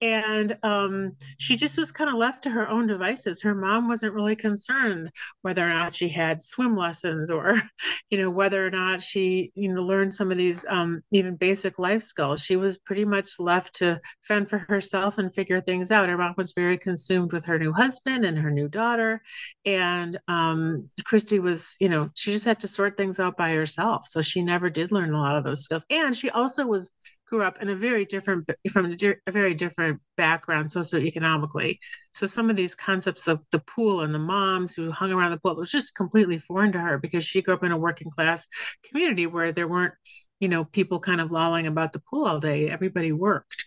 and 0.00 0.56
um, 0.62 1.12
she 1.38 1.56
just 1.56 1.76
was 1.76 1.90
kind 1.90 2.08
of 2.08 2.16
left 2.16 2.44
to 2.44 2.50
her 2.50 2.68
own 2.68 2.86
devices. 2.86 3.42
Her 3.42 3.54
mom 3.54 3.88
wasn't 3.88 4.14
really 4.14 4.36
concerned 4.36 5.10
whether 5.42 5.64
or 5.66 5.72
not 5.72 5.94
she 5.94 6.08
had 6.08 6.42
swim 6.42 6.76
lessons 6.76 7.30
or 7.30 7.60
you 8.10 8.18
know 8.18 8.30
whether 8.30 8.64
or 8.64 8.70
not 8.70 9.00
she 9.00 9.52
you 9.54 9.72
know 9.72 9.82
learned 9.82 10.14
some 10.14 10.30
of 10.30 10.38
these 10.38 10.64
um, 10.68 11.02
even 11.10 11.36
basic 11.36 11.78
life 11.78 12.02
skills. 12.02 12.42
She 12.42 12.56
was 12.56 12.78
pretty 12.78 13.04
much 13.04 13.40
left 13.40 13.76
to 13.76 14.00
fend 14.22 14.48
for 14.48 14.58
herself 14.58 15.18
and 15.18 15.34
figure 15.34 15.60
things 15.60 15.90
out. 15.90 16.08
Her 16.08 16.16
mom 16.18 16.34
was 16.36 16.52
very 16.52 16.78
consumed 16.78 17.32
with 17.32 17.44
her 17.46 17.58
new 17.58 17.72
husband 17.72 18.24
and 18.24 18.38
her 18.38 18.50
new 18.50 18.68
daughter 18.68 19.20
and 19.64 20.18
um, 20.28 20.88
kristy 21.02 21.40
was 21.40 21.76
you 21.80 21.88
know 21.88 22.10
she 22.14 22.32
just 22.32 22.44
had 22.44 22.60
to 22.60 22.68
sort 22.68 22.96
things 22.96 23.20
out 23.20 23.36
by 23.36 23.52
herself. 23.52 24.06
So 24.06 24.22
she 24.22 24.42
never 24.42 24.70
did 24.70 24.92
learn 24.92 25.12
a 25.12 25.18
lot 25.20 25.36
of 25.36 25.44
those 25.44 25.62
skills. 25.62 25.86
And 25.90 26.14
she 26.14 26.30
also 26.30 26.66
was 26.66 26.92
grew 27.28 27.42
up 27.42 27.60
in 27.60 27.68
a 27.68 27.74
very 27.74 28.04
different 28.04 28.48
from 28.70 28.96
a 28.96 29.30
very 29.30 29.54
different 29.54 30.00
background 30.16 30.68
socioeconomically. 30.68 31.78
So 32.12 32.26
some 32.26 32.50
of 32.50 32.56
these 32.56 32.74
concepts 32.74 33.28
of 33.28 33.40
the 33.50 33.60
pool 33.60 34.00
and 34.00 34.14
the 34.14 34.18
moms 34.18 34.74
who 34.74 34.90
hung 34.90 35.12
around 35.12 35.30
the 35.30 35.38
pool 35.38 35.56
was 35.56 35.70
just 35.70 35.94
completely 35.94 36.38
foreign 36.38 36.72
to 36.72 36.78
her 36.78 36.98
because 36.98 37.24
she 37.24 37.42
grew 37.42 37.54
up 37.54 37.64
in 37.64 37.72
a 37.72 37.78
working 37.78 38.10
class 38.10 38.46
community 38.84 39.26
where 39.26 39.52
there 39.52 39.68
weren't 39.68 39.94
you 40.40 40.48
know 40.48 40.64
people 40.64 41.00
kind 41.00 41.20
of 41.20 41.30
lolling 41.30 41.66
about 41.66 41.92
the 41.92 42.02
pool 42.10 42.26
all 42.26 42.40
day. 42.40 42.70
Everybody 42.70 43.12
worked 43.12 43.66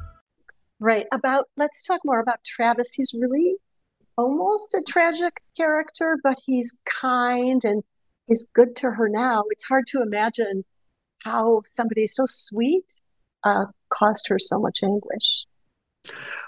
Right. 0.81 1.05
About 1.11 1.45
let's 1.57 1.85
talk 1.85 2.01
more 2.03 2.19
about 2.19 2.43
Travis. 2.43 2.93
He's 2.93 3.13
really 3.13 3.57
almost 4.17 4.73
a 4.73 4.81
tragic 4.81 5.33
character, 5.55 6.17
but 6.23 6.39
he's 6.47 6.79
kind 6.85 7.63
and 7.63 7.83
he's 8.27 8.47
good 8.55 8.75
to 8.77 8.89
her 8.89 9.07
now. 9.07 9.43
It's 9.51 9.65
hard 9.65 9.85
to 9.89 10.01
imagine 10.01 10.65
how 11.19 11.61
somebody 11.65 12.07
so 12.07 12.25
sweet 12.27 12.99
uh, 13.43 13.65
caused 13.89 14.27
her 14.29 14.39
so 14.39 14.59
much 14.59 14.79
anguish. 14.83 15.45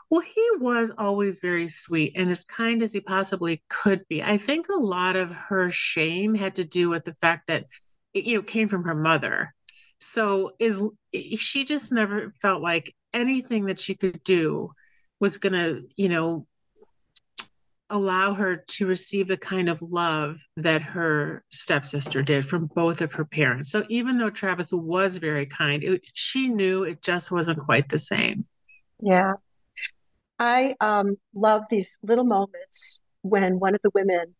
Well, 0.09 0.21
he 0.21 0.47
was 0.59 0.91
always 0.97 1.39
very 1.39 1.67
sweet 1.67 2.13
and 2.15 2.31
as 2.31 2.43
kind 2.43 2.81
as 2.81 2.91
he 2.91 3.01
possibly 3.01 3.61
could 3.69 4.01
be. 4.09 4.23
I 4.23 4.37
think 4.37 4.67
a 4.67 4.79
lot 4.79 5.15
of 5.15 5.31
her 5.31 5.69
shame 5.69 6.33
had 6.33 6.55
to 6.55 6.63
do 6.63 6.89
with 6.89 7.05
the 7.05 7.13
fact 7.13 7.47
that 7.47 7.65
it, 8.15 8.23
you 8.23 8.37
know 8.37 8.41
came 8.41 8.67
from 8.67 8.85
her 8.85 8.95
mother. 8.95 9.53
So 9.99 10.53
is 10.57 10.81
she 11.37 11.65
just 11.65 11.91
never 11.91 12.33
felt 12.41 12.63
like 12.63 12.95
anything 13.13 13.65
that 13.65 13.79
she 13.79 13.96
could 13.96 14.24
do 14.24 14.72
was 15.20 15.38
going 15.38 15.53
to, 15.53 15.84
you 15.96 16.10
know, 16.10 16.48
allow 17.89 18.34
her 18.34 18.55
to 18.55 18.88
receive 18.88 19.27
the 19.27 19.38
kind 19.38 19.70
of 19.70 19.82
love 19.82 20.43
that 20.58 20.82
her 20.82 21.43
stepsister 21.51 22.24
did 22.24 22.46
from 22.46 22.65
both 22.74 23.01
of 23.01 23.13
her 23.13 23.25
parents. 23.25 23.72
So 23.72 23.84
even 23.88 24.17
though 24.17 24.32
Travis 24.32 24.74
was 24.74 25.17
very 25.17 25.46
kind, 25.46 25.84
it, 25.84 26.01
she 26.13 26.48
knew 26.48 26.84
it 26.84 27.01
just 27.01 27.32
wasn't 27.32 27.60
quite 27.60 27.89
the 27.89 28.00
same. 28.00 28.46
Yeah. 29.00 29.34
I 30.39 30.75
um, 30.82 31.17
love 31.36 31.63
these 31.70 32.00
little 32.01 32.25
moments 32.25 33.03
when 33.22 33.60
one 33.60 33.75
of 33.75 33.82
the 33.84 33.91
women 33.93 34.36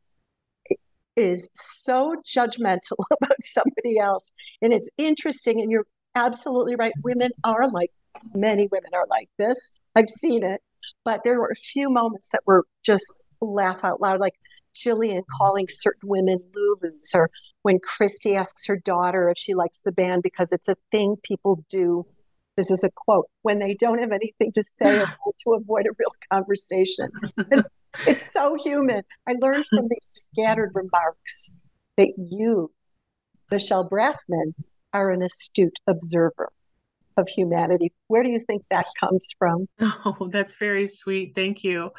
is 1.16 1.50
so 1.54 2.16
judgmental 2.26 2.98
about 3.22 3.38
somebody 3.42 4.00
else. 4.00 4.32
And 4.62 4.74
it's 4.74 4.90
interesting, 4.98 5.62
and 5.62 5.72
you're 5.72 5.86
absolutely 6.16 6.76
right. 6.76 6.94
Women 7.04 7.32
are 7.44 7.70
like 7.70 7.92
many 8.34 8.68
women 8.72 8.92
are 8.94 9.08
like 9.10 9.30
this. 9.38 9.72
I've 9.96 10.10
seen 10.10 10.44
it, 10.44 10.62
but 11.06 11.22
there 11.24 11.40
were 11.40 11.52
a 11.52 11.56
few 11.56 11.90
moments 11.90 12.30
that 12.32 12.42
were 12.46 12.66
just 12.86 13.14
laugh 13.42 13.84
out 13.84 14.02
loud, 14.02 14.20
like 14.20 14.34
Gillian 14.76 15.24
calling 15.38 15.68
certain 15.70 16.10
women 16.10 16.40
Lulus, 16.56 17.14
or 17.14 17.30
when 17.62 17.80
Kristy 17.80 18.38
asks 18.38 18.66
her 18.68 18.78
daughter 18.78 19.30
if 19.30 19.38
she 19.38 19.54
likes 19.54 19.82
the 19.82 19.92
band 19.92 20.24
because 20.24 20.52
it's 20.52 20.68
a 20.68 20.76
thing 20.92 21.16
people 21.24 21.64
do. 21.70 22.06
This 22.58 22.70
is 22.70 22.84
a 22.84 22.90
quote 22.96 23.28
when 23.42 23.60
they 23.60 23.74
don't 23.74 24.00
have 24.00 24.12
anything 24.12 24.52
to 24.54 24.64
say 24.64 25.02
or 25.26 25.34
to 25.44 25.54
avoid 25.54 25.86
a 25.86 25.96
real 25.98 26.14
conversation. 26.32 27.10
It's, 27.38 27.68
it's 28.08 28.34
so 28.34 28.56
human. 28.56 29.04
I 29.28 29.36
learned 29.40 29.66
from 29.68 29.88
these 29.90 30.30
scattered 30.32 30.72
remarks 30.74 31.52
that 31.98 32.14
you, 32.18 32.72
Michelle 33.52 33.90
Brafman, 33.90 34.54
are 34.94 35.10
an 35.10 35.24
astute 35.24 35.80
observer 35.88 36.52
of 37.18 37.28
humanity. 37.30 37.94
Where 38.08 38.24
do 38.24 38.30
you 38.30 38.40
think 38.40 38.64
that 38.70 38.86
comes 39.00 39.28
from? 39.38 39.68
Oh, 40.06 40.30
that's 40.32 40.56
very 40.58 40.88
sweet. 40.88 41.34
Thank 41.36 41.64
you. 41.64 41.92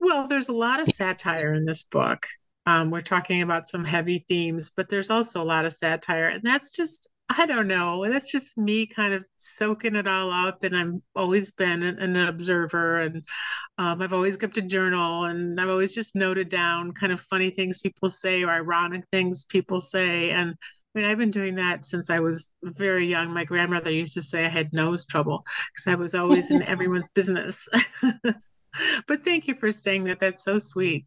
Well, 0.00 0.28
there's 0.28 0.48
a 0.48 0.54
lot 0.54 0.80
of 0.80 0.88
satire 0.88 1.54
in 1.54 1.64
this 1.64 1.82
book. 1.84 2.26
Um, 2.66 2.90
we're 2.90 3.00
talking 3.00 3.42
about 3.42 3.68
some 3.68 3.84
heavy 3.84 4.24
themes, 4.28 4.70
but 4.74 4.88
there's 4.88 5.10
also 5.10 5.40
a 5.40 5.44
lot 5.44 5.66
of 5.66 5.72
satire. 5.72 6.28
And 6.28 6.42
that's 6.42 6.70
just, 6.70 7.10
I 7.28 7.44
don't 7.46 7.68
know, 7.68 8.06
that's 8.08 8.30
just 8.30 8.56
me 8.56 8.86
kind 8.86 9.12
of 9.12 9.24
soaking 9.38 9.96
it 9.96 10.06
all 10.06 10.30
up. 10.30 10.62
And 10.64 10.76
I've 10.76 11.00
always 11.14 11.50
been 11.52 11.82
an, 11.82 11.98
an 11.98 12.16
observer 12.16 13.00
and 13.00 13.22
um, 13.76 14.00
I've 14.00 14.14
always 14.14 14.38
kept 14.38 14.56
a 14.56 14.62
journal 14.62 15.24
and 15.24 15.60
I've 15.60 15.68
always 15.68 15.94
just 15.94 16.16
noted 16.16 16.48
down 16.48 16.92
kind 16.92 17.12
of 17.12 17.20
funny 17.20 17.50
things 17.50 17.82
people 17.82 18.08
say 18.08 18.44
or 18.44 18.50
ironic 18.50 19.04
things 19.12 19.44
people 19.44 19.80
say. 19.80 20.30
And 20.30 20.54
I 20.94 21.00
mean, 21.00 21.10
I've 21.10 21.18
been 21.18 21.32
doing 21.32 21.56
that 21.56 21.84
since 21.84 22.08
I 22.08 22.20
was 22.20 22.52
very 22.62 23.06
young. 23.06 23.32
My 23.32 23.44
grandmother 23.44 23.90
used 23.90 24.14
to 24.14 24.22
say 24.22 24.44
I 24.44 24.48
had 24.48 24.72
nose 24.72 25.04
trouble 25.04 25.44
because 25.74 25.92
I 25.92 25.96
was 25.96 26.14
always 26.14 26.52
in 26.52 26.62
everyone's 26.66 27.08
business. 27.08 27.68
but 29.08 29.24
thank 29.24 29.48
you 29.48 29.54
for 29.54 29.72
saying 29.72 30.04
that. 30.04 30.20
That's 30.20 30.44
so 30.44 30.58
sweet. 30.58 31.06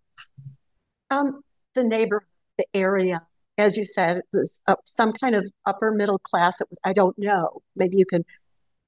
Um, 1.10 1.42
the 1.74 1.84
neighborhood, 1.84 2.28
the 2.58 2.66
area, 2.74 3.22
as 3.58 3.78
you 3.78 3.86
said, 3.86 4.18
it 4.18 4.26
was 4.34 4.62
uh, 4.68 4.76
some 4.86 5.14
kind 5.14 5.36
of 5.36 5.46
upper 5.66 5.92
middle 5.92 6.20
class. 6.20 6.60
It 6.60 6.68
was, 6.70 6.80
I 6.84 6.92
don't 6.92 7.16
know. 7.18 7.62
Maybe 7.78 7.96
you 7.96 8.06
can 8.06 8.26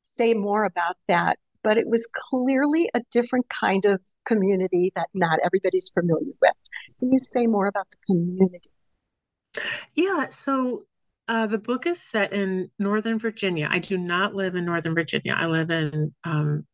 say 0.01 0.34
more 0.34 0.65
about 0.65 0.98
that. 1.08 1.39
But 1.62 1.77
it 1.77 1.88
was 1.88 2.08
clearly 2.13 2.89
a 2.94 3.01
different 3.12 3.48
kind 3.50 3.86
of 3.86 4.01
community 4.25 4.94
that 4.96 5.08
not 5.13 5.39
everybody's 5.44 5.89
familiar 5.89 6.34
with. 6.41 6.53
Can 7.00 7.12
you 7.12 7.20
say 7.20 7.48
more 7.48 7.68
about 7.68 7.88
the 7.91 7.98
community? 8.06 8.72
Yeah, 9.94 10.29
so 10.29 10.86
uh, 11.29 11.45
the 11.45 11.59
book 11.59 11.86
is 11.86 12.01
set 12.01 12.33
in 12.33 12.71
Northern 12.79 13.19
Virginia. 13.19 13.69
I 13.69 13.77
do 13.77 14.00
not 14.00 14.33
live 14.33 14.55
in 14.55 14.65
Northern 14.65 14.95
Virginia. 14.95 15.36
I 15.38 15.45
live 15.45 15.69
in 15.69 16.13
um, 16.24 16.65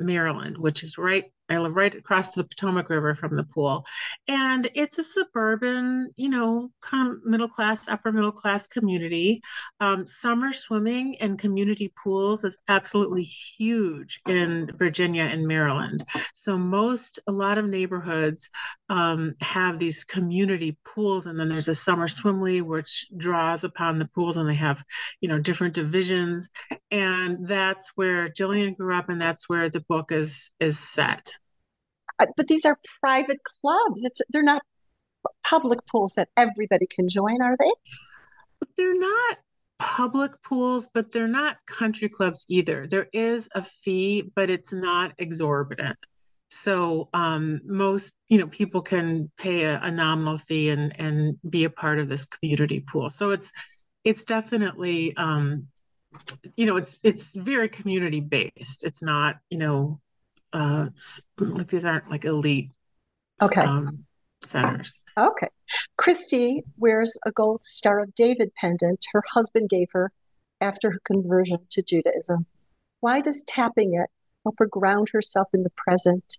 Maryland, 0.00 0.58
which 0.58 0.82
is 0.82 0.98
right 0.98 1.31
I 1.48 1.58
live 1.58 1.74
right 1.74 1.94
across 1.94 2.34
the 2.34 2.44
Potomac 2.44 2.88
River 2.88 3.14
from 3.14 3.36
the 3.36 3.44
pool. 3.44 3.84
And 4.26 4.70
it's 4.74 4.98
a 4.98 5.04
suburban, 5.04 6.10
you 6.16 6.30
know, 6.30 6.70
kind 6.80 7.12
of 7.12 7.24
middle 7.24 7.48
class, 7.48 7.88
upper 7.88 8.10
middle 8.12 8.32
class 8.32 8.66
community. 8.66 9.42
Um, 9.80 10.06
summer 10.06 10.52
swimming 10.52 11.16
and 11.20 11.38
community 11.38 11.92
pools 12.02 12.44
is 12.44 12.56
absolutely 12.68 13.24
huge 13.24 14.20
in 14.26 14.70
Virginia 14.76 15.24
and 15.24 15.46
Maryland. 15.46 16.04
So, 16.34 16.56
most, 16.56 17.18
a 17.26 17.32
lot 17.32 17.58
of 17.58 17.66
neighborhoods 17.66 18.48
um, 18.88 19.34
have 19.40 19.78
these 19.78 20.04
community 20.04 20.78
pools. 20.84 21.26
And 21.26 21.38
then 21.38 21.48
there's 21.48 21.68
a 21.68 21.74
summer 21.74 22.08
swim 22.08 22.40
league, 22.40 22.62
which 22.62 23.06
draws 23.16 23.64
upon 23.64 23.98
the 23.98 24.08
pools, 24.14 24.36
and 24.36 24.48
they 24.48 24.54
have, 24.54 24.82
you 25.20 25.28
know, 25.28 25.38
different 25.38 25.74
divisions. 25.74 26.48
And 26.90 27.46
that's 27.46 27.92
where 27.94 28.28
Gillian 28.28 28.74
grew 28.74 28.94
up, 28.96 29.08
and 29.08 29.20
that's 29.20 29.48
where 29.48 29.68
the 29.68 29.80
book 29.80 30.12
is 30.12 30.50
is 30.60 30.78
set. 30.78 31.34
Uh, 32.18 32.26
but 32.36 32.48
these 32.48 32.64
are 32.64 32.78
private 33.00 33.40
clubs. 33.60 34.04
It's 34.04 34.20
they're 34.30 34.42
not 34.42 34.62
public 35.44 35.80
pools 35.86 36.14
that 36.14 36.28
everybody 36.36 36.86
can 36.86 37.08
join, 37.08 37.40
are 37.42 37.56
they? 37.58 37.70
They're 38.76 38.98
not 38.98 39.38
public 39.78 40.40
pools, 40.42 40.88
but 40.94 41.10
they're 41.10 41.28
not 41.28 41.56
country 41.66 42.08
clubs 42.08 42.46
either. 42.48 42.86
There 42.86 43.08
is 43.12 43.48
a 43.54 43.62
fee, 43.62 44.30
but 44.34 44.50
it's 44.50 44.72
not 44.72 45.14
exorbitant. 45.18 45.98
So 46.50 47.08
um, 47.14 47.62
most 47.64 48.12
you 48.28 48.38
know 48.38 48.46
people 48.46 48.82
can 48.82 49.30
pay 49.38 49.62
a, 49.64 49.80
a, 49.80 49.90
nominal 49.90 50.36
fee 50.36 50.68
and 50.68 50.98
and 51.00 51.38
be 51.48 51.64
a 51.64 51.70
part 51.70 51.98
of 51.98 52.10
this 52.10 52.26
community 52.26 52.80
pool. 52.80 53.08
So 53.08 53.30
it's 53.30 53.50
it's 54.04 54.24
definitely 54.24 55.16
um, 55.16 55.68
you 56.54 56.66
know 56.66 56.76
it's 56.76 57.00
it's 57.02 57.34
very 57.34 57.70
community 57.70 58.20
based. 58.20 58.84
It's 58.84 59.02
not 59.02 59.36
you 59.48 59.58
know 59.58 60.00
uh, 60.52 60.86
like 61.38 61.68
these 61.68 61.84
aren't 61.84 62.10
like 62.10 62.24
elite 62.24 62.70
okay. 63.42 63.62
um, 63.62 64.04
centers. 64.42 65.00
Okay. 65.18 65.48
Kristy 65.98 66.60
wears 66.76 67.18
a 67.26 67.32
gold 67.32 67.64
Star 67.64 68.00
of 68.00 68.14
David 68.14 68.52
pendant 68.60 69.04
her 69.12 69.22
husband 69.32 69.68
gave 69.68 69.88
her 69.92 70.12
after 70.60 70.92
her 70.92 71.00
conversion 71.04 71.58
to 71.70 71.82
Judaism. 71.82 72.46
Why 73.00 73.20
does 73.20 73.42
tapping 73.46 73.94
it 73.94 74.10
help 74.44 74.56
her 74.58 74.66
ground 74.66 75.08
herself 75.12 75.48
in 75.52 75.62
the 75.62 75.72
present? 75.76 76.38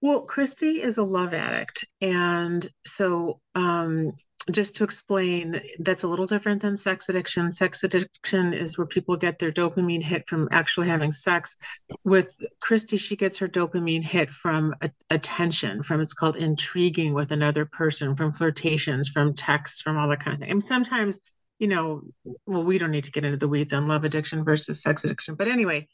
Well, 0.00 0.26
Kristy 0.26 0.78
is 0.78 0.96
a 0.96 1.02
love 1.02 1.34
addict. 1.34 1.84
And 2.00 2.66
so, 2.86 3.40
um, 3.54 4.12
just 4.50 4.76
to 4.76 4.84
explain, 4.84 5.60
that's 5.80 6.02
a 6.02 6.08
little 6.08 6.26
different 6.26 6.62
than 6.62 6.76
sex 6.76 7.08
addiction. 7.08 7.52
Sex 7.52 7.84
addiction 7.84 8.54
is 8.54 8.78
where 8.78 8.86
people 8.86 9.16
get 9.16 9.38
their 9.38 9.52
dopamine 9.52 10.02
hit 10.02 10.26
from 10.26 10.48
actually 10.50 10.88
having 10.88 11.12
sex. 11.12 11.56
With 12.04 12.36
Kristy, 12.62 12.98
she 12.98 13.16
gets 13.16 13.38
her 13.38 13.48
dopamine 13.48 14.02
hit 14.02 14.30
from 14.30 14.74
a- 14.80 14.90
attention, 15.10 15.82
from 15.82 16.00
it's 16.00 16.14
called 16.14 16.36
intriguing 16.36 17.12
with 17.12 17.32
another 17.32 17.66
person, 17.66 18.16
from 18.16 18.32
flirtations, 18.32 19.08
from 19.08 19.34
texts, 19.34 19.82
from 19.82 19.98
all 19.98 20.08
that 20.08 20.20
kind 20.20 20.34
of 20.34 20.40
thing. 20.40 20.50
And 20.50 20.62
sometimes, 20.62 21.18
you 21.58 21.68
know, 21.68 22.02
well, 22.46 22.64
we 22.64 22.78
don't 22.78 22.92
need 22.92 23.04
to 23.04 23.12
get 23.12 23.24
into 23.24 23.36
the 23.36 23.48
weeds 23.48 23.72
on 23.72 23.86
love 23.86 24.04
addiction 24.04 24.44
versus 24.44 24.82
sex 24.82 25.04
addiction. 25.04 25.34
But 25.34 25.48
anyway, 25.48 25.86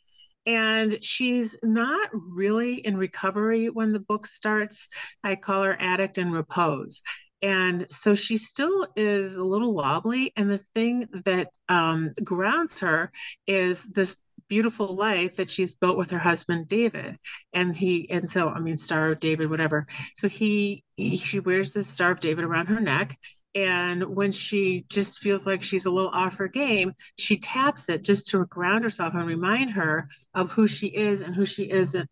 and 0.47 1.03
she's 1.03 1.59
not 1.65 2.09
really 2.12 2.75
in 2.75 2.97
recovery 2.97 3.69
when 3.69 3.93
the 3.93 3.99
book 3.99 4.26
starts. 4.26 4.88
I 5.25 5.35
call 5.35 5.65
her 5.65 5.76
addict 5.79 6.19
in 6.19 6.31
repose. 6.31 7.03
And 7.43 7.87
so 7.90 8.14
she 8.14 8.37
still 8.38 8.88
is 8.97 9.37
a 9.37 9.45
little 9.45 9.75
wobbly. 9.75 10.33
And 10.37 10.50
the 10.50 10.59
thing 10.59 11.09
that 11.25 11.50
um, 11.69 12.12
grounds 12.23 12.81
her 12.81 13.12
is 13.47 13.85
this 13.85 14.16
beautiful 14.49 14.95
life 14.95 15.37
that 15.37 15.50
she's 15.50 15.75
built 15.75 15.99
with 15.99 16.11
her 16.12 16.21
husband 16.21 16.69
David 16.69 17.19
and 17.52 17.75
he 17.75 18.09
and 18.11 18.31
so 18.31 18.49
I 18.49 18.61
mean 18.61 18.76
star 18.76 19.11
of 19.11 19.19
David 19.19 19.50
whatever 19.50 19.88
so 20.14 20.28
he, 20.28 20.85
he 20.97 21.16
she 21.16 21.40
wears 21.40 21.73
this 21.73 21.88
star 21.88 22.12
of 22.12 22.21
David 22.21 22.45
around 22.45 22.66
her 22.66 22.78
neck 22.78 23.19
and 23.57 24.05
when 24.05 24.33
she 24.33 24.85
just 24.90 25.23
feels 25.23 25.47
like 25.47 25.62
she's 25.62 25.87
a 25.87 25.90
little 25.90 26.11
off 26.11 26.37
her 26.37 26.47
game, 26.47 26.93
she 27.19 27.38
taps 27.38 27.88
it 27.88 28.05
just 28.05 28.28
to 28.28 28.45
ground 28.45 28.85
herself 28.85 29.14
and 29.14 29.26
remind 29.26 29.71
her 29.71 30.11
of 30.35 30.50
who 30.50 30.66
she 30.66 30.88
is 30.88 31.23
and 31.23 31.35
who 31.35 31.47
she 31.47 31.71
isn't 31.71 32.07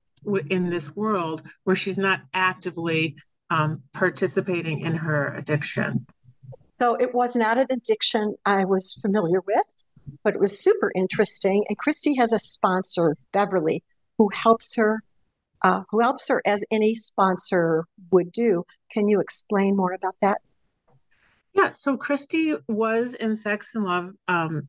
in 0.48 0.70
this 0.70 0.96
world 0.96 1.42
where 1.64 1.76
she's 1.76 1.98
not 1.98 2.22
actively 2.32 3.16
um, 3.54 3.82
participating 3.92 4.80
in 4.80 4.96
her 4.96 5.32
addiction. 5.34 6.06
So 6.72 6.96
it 6.96 7.14
was 7.14 7.36
not 7.36 7.56
an 7.56 7.68
addiction 7.70 8.34
I 8.44 8.64
was 8.64 8.98
familiar 9.00 9.40
with, 9.46 9.84
but 10.24 10.34
it 10.34 10.40
was 10.40 10.58
super 10.58 10.90
interesting. 10.96 11.64
And 11.68 11.78
Kristy 11.78 12.18
has 12.18 12.32
a 12.32 12.38
sponsor, 12.38 13.16
Beverly, 13.32 13.84
who 14.18 14.28
helps 14.30 14.74
her. 14.74 15.02
Uh, 15.62 15.82
who 15.90 16.00
helps 16.00 16.28
her 16.28 16.42
as 16.44 16.62
any 16.70 16.94
sponsor 16.94 17.86
would 18.10 18.30
do. 18.30 18.64
Can 18.92 19.08
you 19.08 19.20
explain 19.20 19.74
more 19.74 19.94
about 19.94 20.14
that? 20.20 20.36
Yeah, 21.54 21.72
so 21.72 21.96
Kristy 21.96 22.60
was 22.68 23.14
in 23.14 23.34
Sex 23.34 23.74
and 23.74 23.84
Love 23.84 24.10
um, 24.28 24.68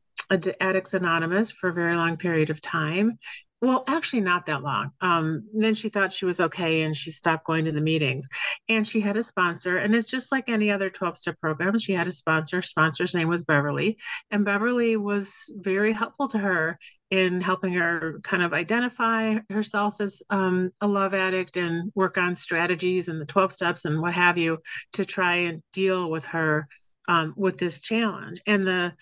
Addicts 0.58 0.94
Anonymous 0.94 1.50
for 1.50 1.68
a 1.68 1.74
very 1.74 1.96
long 1.96 2.16
period 2.16 2.48
of 2.48 2.62
time. 2.62 3.18
Well, 3.62 3.84
actually, 3.88 4.20
not 4.20 4.46
that 4.46 4.62
long. 4.62 4.90
Um, 5.00 5.48
then 5.54 5.72
she 5.72 5.88
thought 5.88 6.12
she 6.12 6.26
was 6.26 6.40
okay 6.40 6.82
and 6.82 6.94
she 6.94 7.10
stopped 7.10 7.46
going 7.46 7.64
to 7.64 7.72
the 7.72 7.80
meetings. 7.80 8.28
And 8.68 8.86
she 8.86 9.00
had 9.00 9.16
a 9.16 9.22
sponsor, 9.22 9.78
and 9.78 9.94
it's 9.94 10.10
just 10.10 10.30
like 10.30 10.50
any 10.50 10.70
other 10.70 10.90
12 10.90 11.16
step 11.16 11.40
program. 11.40 11.78
She 11.78 11.94
had 11.94 12.06
a 12.06 12.10
sponsor. 12.10 12.60
Sponsor's 12.60 13.14
name 13.14 13.28
was 13.28 13.44
Beverly. 13.44 13.96
And 14.30 14.44
Beverly 14.44 14.96
was 14.98 15.50
very 15.56 15.92
helpful 15.92 16.28
to 16.28 16.38
her 16.38 16.78
in 17.10 17.40
helping 17.40 17.72
her 17.72 18.20
kind 18.22 18.42
of 18.42 18.52
identify 18.52 19.38
herself 19.48 20.02
as 20.02 20.22
um, 20.28 20.70
a 20.82 20.86
love 20.86 21.14
addict 21.14 21.56
and 21.56 21.90
work 21.94 22.18
on 22.18 22.34
strategies 22.34 23.08
and 23.08 23.20
the 23.20 23.26
12 23.26 23.52
steps 23.54 23.86
and 23.86 24.02
what 24.02 24.12
have 24.12 24.36
you 24.36 24.58
to 24.92 25.04
try 25.04 25.36
and 25.36 25.62
deal 25.72 26.10
with 26.10 26.26
her 26.26 26.68
um, 27.08 27.32
with 27.36 27.56
this 27.56 27.80
challenge. 27.80 28.42
And 28.46 28.66
the 28.66 28.92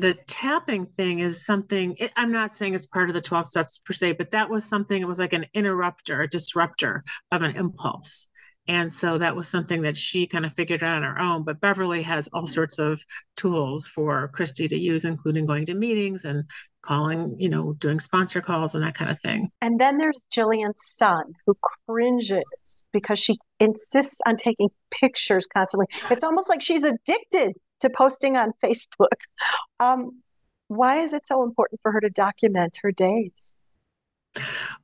the 0.00 0.14
tapping 0.26 0.86
thing 0.86 1.20
is 1.20 1.44
something 1.44 1.94
it, 1.98 2.12
i'm 2.16 2.32
not 2.32 2.54
saying 2.54 2.74
it's 2.74 2.86
part 2.86 3.08
of 3.08 3.14
the 3.14 3.20
12 3.20 3.46
steps 3.46 3.78
per 3.78 3.92
se 3.92 4.12
but 4.12 4.30
that 4.30 4.50
was 4.50 4.64
something 4.64 5.00
it 5.00 5.08
was 5.08 5.18
like 5.18 5.32
an 5.32 5.46
interrupter 5.54 6.22
a 6.22 6.28
disruptor 6.28 7.04
of 7.30 7.42
an 7.42 7.56
impulse. 7.56 8.28
And 8.68 8.92
so 8.92 9.18
that 9.18 9.34
was 9.34 9.48
something 9.48 9.82
that 9.82 9.96
she 9.96 10.26
kind 10.26 10.46
of 10.46 10.52
figured 10.52 10.84
out 10.84 10.98
on 10.98 11.02
her 11.02 11.18
own 11.18 11.44
but 11.44 11.60
beverly 11.60 12.02
has 12.02 12.28
all 12.32 12.46
sorts 12.46 12.78
of 12.78 13.02
tools 13.36 13.86
for 13.86 14.30
kristy 14.34 14.68
to 14.68 14.76
use 14.76 15.04
including 15.04 15.46
going 15.46 15.66
to 15.66 15.74
meetings 15.74 16.24
and 16.24 16.44
calling 16.82 17.36
you 17.38 17.48
know 17.48 17.74
doing 17.74 18.00
sponsor 18.00 18.40
calls 18.40 18.74
and 18.74 18.84
that 18.84 18.94
kind 18.94 19.10
of 19.10 19.20
thing. 19.20 19.50
And 19.60 19.80
then 19.80 19.98
there's 19.98 20.26
gillian's 20.30 20.82
son 20.82 21.32
who 21.46 21.56
cringes 21.88 22.84
because 22.92 23.18
she 23.18 23.38
insists 23.58 24.20
on 24.26 24.36
taking 24.36 24.68
pictures 25.00 25.46
constantly. 25.52 25.86
It's 26.10 26.24
almost 26.24 26.48
like 26.48 26.62
she's 26.62 26.84
addicted 26.84 27.54
to 27.80 27.90
posting 27.90 28.36
on 28.36 28.52
Facebook. 28.62 29.08
Um, 29.78 30.22
why 30.68 31.02
is 31.02 31.12
it 31.12 31.26
so 31.26 31.42
important 31.42 31.80
for 31.82 31.92
her 31.92 32.00
to 32.00 32.10
document 32.10 32.78
her 32.82 32.92
days? 32.92 33.52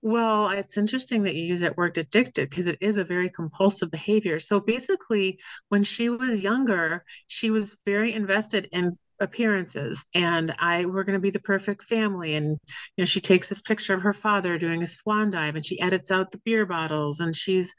Well, 0.03 0.51
it's 0.51 0.77
interesting 0.77 1.23
that 1.23 1.35
you 1.35 1.45
use 1.45 1.61
that 1.61 1.77
word 1.77 1.97
addicted 1.99 2.51
because 2.51 2.67
it 2.67 2.79
is 2.81 2.97
a 2.97 3.05
very 3.05 3.31
compulsive 3.31 3.91
behavior. 3.91 4.41
So 4.41 4.59
basically, 4.59 5.39
when 5.69 5.85
she 5.85 6.09
was 6.09 6.41
younger, 6.41 7.05
she 7.29 7.51
was 7.51 7.79
very 7.85 8.13
invested 8.13 8.69
in 8.73 8.99
appearances 9.19 10.05
and 10.15 10.55
I 10.59 10.85
we're 10.85 11.05
going 11.05 11.15
to 11.15 11.21
be 11.21 11.31
the 11.31 11.41
perfect 11.41 11.85
family 11.85 12.35
and 12.35 12.51
you 12.51 12.59
know 12.99 13.05
she 13.07 13.21
takes 13.21 13.49
this 13.49 13.63
picture 13.63 13.95
of 13.95 14.03
her 14.03 14.13
father 14.13 14.59
doing 14.59 14.83
a 14.83 14.87
swan 14.87 15.31
dive 15.31 15.57
and 15.57 15.65
she 15.65 15.81
edits 15.81 16.11
out 16.11 16.31
the 16.31 16.41
beer 16.45 16.67
bottles 16.67 17.21
and 17.21 17.35
she's 17.35 17.75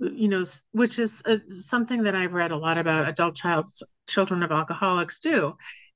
you 0.00 0.28
know 0.28 0.44
which 0.72 0.98
is 0.98 1.22
a, 1.26 1.40
something 1.48 2.04
that 2.04 2.14
I've 2.14 2.34
read 2.34 2.52
a 2.52 2.56
lot 2.56 2.78
about 2.78 3.08
adult 3.08 3.36
child 3.36 3.66
children 4.06 4.42
of 4.42 4.52
alcoholics 4.52 5.18
do 5.18 5.54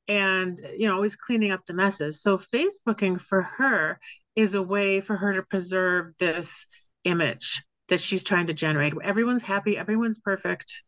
and 0.09 0.61
you 0.77 0.87
know 0.87 0.95
always 0.95 1.17
cleaning 1.17 1.53
up 1.53 1.67
the 1.67 1.75
messes. 1.75 2.21
So 2.23 2.39
facebooking 2.39 3.21
for 3.21 3.43
her 3.43 3.99
is 4.35 4.55
a 4.55 4.63
way 4.63 5.01
for 5.01 5.17
her 5.17 5.35
to 5.35 5.43
preserve 5.43 6.15
this 6.19 6.67
image 7.05 7.63
that 7.89 8.01
she's 8.01 8.25
trying 8.25 8.47
to 8.47 8.55
generate. 8.55 8.95
Everyone's 9.03 9.43
happy 9.43 9.77
everyone's 9.77 10.19
perfect 10.19 10.83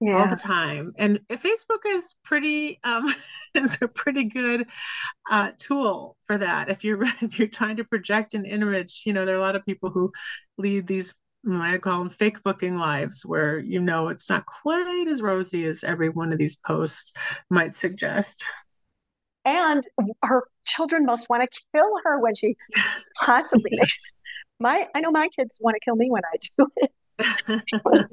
yeah. 0.00 0.18
all 0.18 0.28
the 0.28 0.36
time. 0.36 0.92
And 0.98 1.20
facebook 1.30 1.86
is 1.86 2.14
pretty 2.24 2.78
um 2.84 3.14
is 3.54 3.78
a 3.80 3.88
pretty 3.88 4.24
good 4.24 4.68
uh 5.30 5.52
tool 5.58 6.16
for 6.24 6.38
that. 6.38 6.68
If 6.68 6.84
you're 6.84 7.02
if 7.22 7.38
you're 7.38 7.48
trying 7.48 7.76
to 7.76 7.84
project 7.84 8.34
an 8.34 8.44
image 8.44 9.02
you 9.06 9.12
know 9.12 9.24
there 9.24 9.34
are 9.34 9.38
a 9.38 9.42
lot 9.42 9.56
of 9.56 9.64
people 9.64 9.90
who 9.90 10.12
lead 10.58 10.86
these 10.86 11.14
I 11.50 11.78
call 11.78 11.98
them 11.98 12.08
fake 12.08 12.42
booking 12.42 12.76
lives, 12.76 13.26
where 13.26 13.58
you 13.58 13.80
know 13.80 14.08
it's 14.08 14.30
not 14.30 14.46
quite 14.46 15.08
as 15.08 15.22
rosy 15.22 15.66
as 15.66 15.82
every 15.82 16.08
one 16.08 16.32
of 16.32 16.38
these 16.38 16.56
posts 16.56 17.12
might 17.50 17.74
suggest. 17.74 18.44
And 19.44 19.84
her 20.22 20.44
children 20.64 21.04
must 21.04 21.28
want 21.28 21.42
to 21.42 21.60
kill 21.74 21.90
her 22.04 22.20
when 22.20 22.34
she 22.34 22.56
possibly 23.20 23.72
my. 24.60 24.86
I 24.94 25.00
know 25.00 25.10
my 25.10 25.28
kids 25.36 25.58
want 25.60 25.74
to 25.74 25.80
kill 25.84 25.96
me 25.96 26.10
when 26.10 26.22
I 26.24 26.36
do 26.56 26.66
it. 26.76 26.90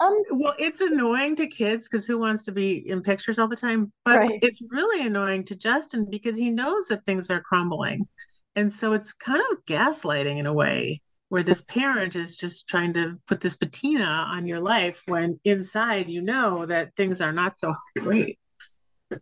um, 0.00 0.14
well, 0.30 0.54
it's 0.58 0.80
annoying 0.80 1.36
to 1.36 1.46
kids 1.46 1.86
because 1.88 2.06
who 2.06 2.18
wants 2.18 2.44
to 2.46 2.52
be 2.52 2.88
in 2.88 3.02
pictures 3.02 3.38
all 3.38 3.48
the 3.48 3.56
time? 3.56 3.92
But 4.04 4.18
right. 4.18 4.38
it's 4.42 4.62
really 4.70 5.06
annoying 5.06 5.44
to 5.44 5.56
Justin 5.56 6.06
because 6.10 6.36
he 6.36 6.50
knows 6.50 6.88
that 6.88 7.04
things 7.04 7.30
are 7.30 7.40
crumbling. 7.40 8.08
And 8.56 8.72
so 8.72 8.92
it's 8.92 9.12
kind 9.12 9.42
of 9.50 9.64
gaslighting 9.66 10.38
in 10.38 10.46
a 10.46 10.52
way 10.52 11.00
where 11.28 11.42
this 11.42 11.62
parent 11.62 12.16
is 12.16 12.36
just 12.36 12.68
trying 12.68 12.94
to 12.94 13.18
put 13.26 13.40
this 13.40 13.56
patina 13.56 14.04
on 14.04 14.46
your 14.46 14.60
life 14.60 15.02
when 15.06 15.40
inside 15.44 16.10
you 16.10 16.22
know 16.22 16.66
that 16.66 16.94
things 16.96 17.20
are 17.20 17.32
not 17.32 17.58
so 17.58 17.74
great. 17.98 18.38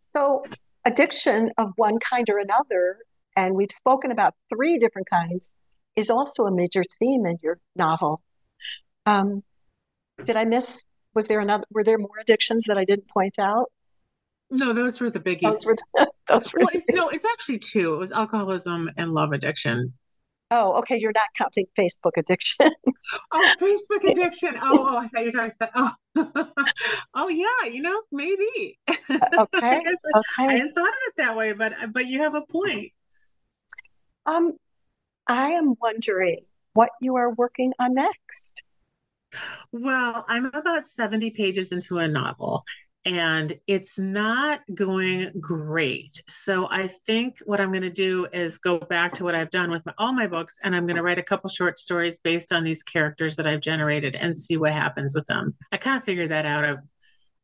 So, 0.00 0.44
addiction 0.84 1.50
of 1.58 1.72
one 1.76 1.98
kind 1.98 2.28
or 2.28 2.38
another, 2.38 2.98
and 3.36 3.54
we've 3.54 3.72
spoken 3.72 4.10
about 4.10 4.34
three 4.48 4.78
different 4.78 5.08
kinds, 5.08 5.50
is 5.96 6.10
also 6.10 6.44
a 6.44 6.50
major 6.50 6.82
theme 6.98 7.26
in 7.26 7.38
your 7.42 7.58
novel. 7.76 8.22
Um, 9.06 9.42
did 10.24 10.36
I 10.36 10.44
miss? 10.44 10.84
Was 11.14 11.28
there 11.28 11.40
another? 11.40 11.64
Were 11.70 11.84
there 11.84 11.98
more 11.98 12.18
addictions 12.20 12.64
that 12.68 12.78
I 12.78 12.84
didn't 12.84 13.08
point 13.08 13.38
out? 13.38 13.70
No, 14.50 14.72
those 14.72 15.00
were 15.00 15.10
the 15.10 15.20
biggies. 15.20 15.40
Those 15.40 15.66
were 15.66 15.76
the, 15.76 16.10
those 16.30 16.52
were 16.52 16.60
well, 16.60 16.68
it's, 16.72 16.86
no, 16.90 17.08
it's 17.08 17.24
actually 17.24 17.58
two. 17.58 17.94
It 17.94 17.98
was 17.98 18.12
alcoholism 18.12 18.90
and 18.96 19.12
love 19.12 19.32
addiction. 19.32 19.94
Oh, 20.54 20.74
okay. 20.80 20.98
You're 20.98 21.12
not 21.14 21.28
counting 21.34 21.64
Facebook 21.78 22.12
addiction. 22.18 22.70
oh, 23.32 23.54
Facebook 23.58 24.04
addiction. 24.10 24.54
Oh, 24.60 24.86
oh, 24.86 24.96
I 24.98 25.08
thought 25.08 25.24
you 25.24 25.32
were 25.34 25.48
talking 25.48 25.68
about. 25.72 25.94
Oh, 26.14 26.44
oh 27.14 27.28
yeah. 27.28 27.70
You 27.70 27.80
know, 27.80 28.02
maybe. 28.12 28.78
Uh, 28.86 28.94
okay. 29.08 29.48
I, 29.54 29.80
guess 29.80 29.96
okay. 30.14 30.24
I 30.38 30.52
hadn't 30.52 30.74
thought 30.74 30.88
of 30.88 30.94
it 31.06 31.14
that 31.16 31.36
way, 31.36 31.52
but 31.52 31.72
but 31.90 32.06
you 32.06 32.20
have 32.20 32.34
a 32.34 32.42
point. 32.42 32.92
Um, 34.26 34.52
I 35.26 35.52
am 35.52 35.74
wondering 35.80 36.40
what 36.74 36.90
you 37.00 37.16
are 37.16 37.32
working 37.32 37.72
on 37.80 37.94
next. 37.94 38.62
Well, 39.72 40.26
I'm 40.28 40.44
about 40.44 40.86
70 40.86 41.30
pages 41.30 41.72
into 41.72 41.96
a 41.96 42.06
novel, 42.06 42.64
and 43.04 43.52
it's 43.66 43.98
not 43.98 44.60
going 44.74 45.32
great. 45.40 46.22
So 46.28 46.68
I 46.70 46.86
think 46.86 47.38
what 47.44 47.60
I'm 47.60 47.70
going 47.70 47.82
to 47.82 47.90
do 47.90 48.26
is 48.32 48.58
go 48.58 48.78
back 48.78 49.12
to 49.14 49.24
what 49.24 49.34
I've 49.34 49.50
done 49.50 49.70
with 49.70 49.84
my, 49.84 49.92
all 49.98 50.12
my 50.12 50.26
books, 50.26 50.58
and 50.62 50.74
I'm 50.74 50.86
going 50.86 50.96
to 50.96 51.02
write 51.02 51.18
a 51.18 51.22
couple 51.22 51.50
short 51.50 51.78
stories 51.78 52.18
based 52.18 52.52
on 52.52 52.64
these 52.64 52.82
characters 52.82 53.36
that 53.36 53.46
I've 53.46 53.60
generated 53.60 54.14
and 54.14 54.36
see 54.36 54.56
what 54.56 54.72
happens 54.72 55.14
with 55.14 55.26
them. 55.26 55.54
I 55.72 55.78
kind 55.78 55.96
of 55.96 56.04
figured 56.04 56.30
that 56.30 56.46
out 56.46 56.64
of, 56.64 56.78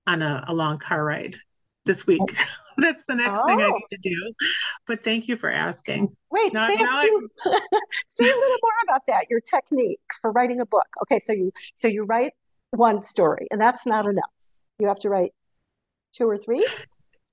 on 0.07 0.23
a, 0.23 0.45
a 0.47 0.55
long 0.55 0.79
car 0.79 1.05
ride 1.05 1.37
this 1.85 2.07
week. 2.07 2.21
Oh. 2.23 2.45
That's 2.81 3.03
the 3.09 3.17
next 3.17 3.41
oh. 3.43 3.47
thing 3.47 3.61
I 3.61 3.65
oh. 3.65 3.71
need 3.73 3.87
to 3.91 3.99
do. 4.01 4.33
But 4.87 5.03
thank 5.03 5.27
you 5.27 5.35
for 5.35 5.51
asking. 5.51 6.15
Wait, 6.31 6.55
now, 6.55 6.69
say, 6.69 6.77
now 6.77 7.01
a 7.01 7.03
few, 7.03 7.29
say 8.07 8.25
a 8.25 8.27
little 8.27 8.57
more 8.63 8.73
about 8.85 9.03
that. 9.09 9.25
Your 9.29 9.41
technique 9.41 9.99
for 10.23 10.31
writing 10.31 10.61
a 10.61 10.67
book. 10.67 10.87
Okay, 11.03 11.19
so 11.19 11.33
you 11.33 11.51
so 11.75 11.89
you 11.89 12.05
write 12.05 12.35
one 12.71 13.01
story, 13.01 13.49
and 13.51 13.61
that's 13.61 13.85
not 13.85 14.07
enough. 14.07 14.31
You 14.79 14.87
have 14.87 15.01
to 15.01 15.09
write 15.09 15.33
two 16.15 16.25
or 16.25 16.39
three? 16.39 16.67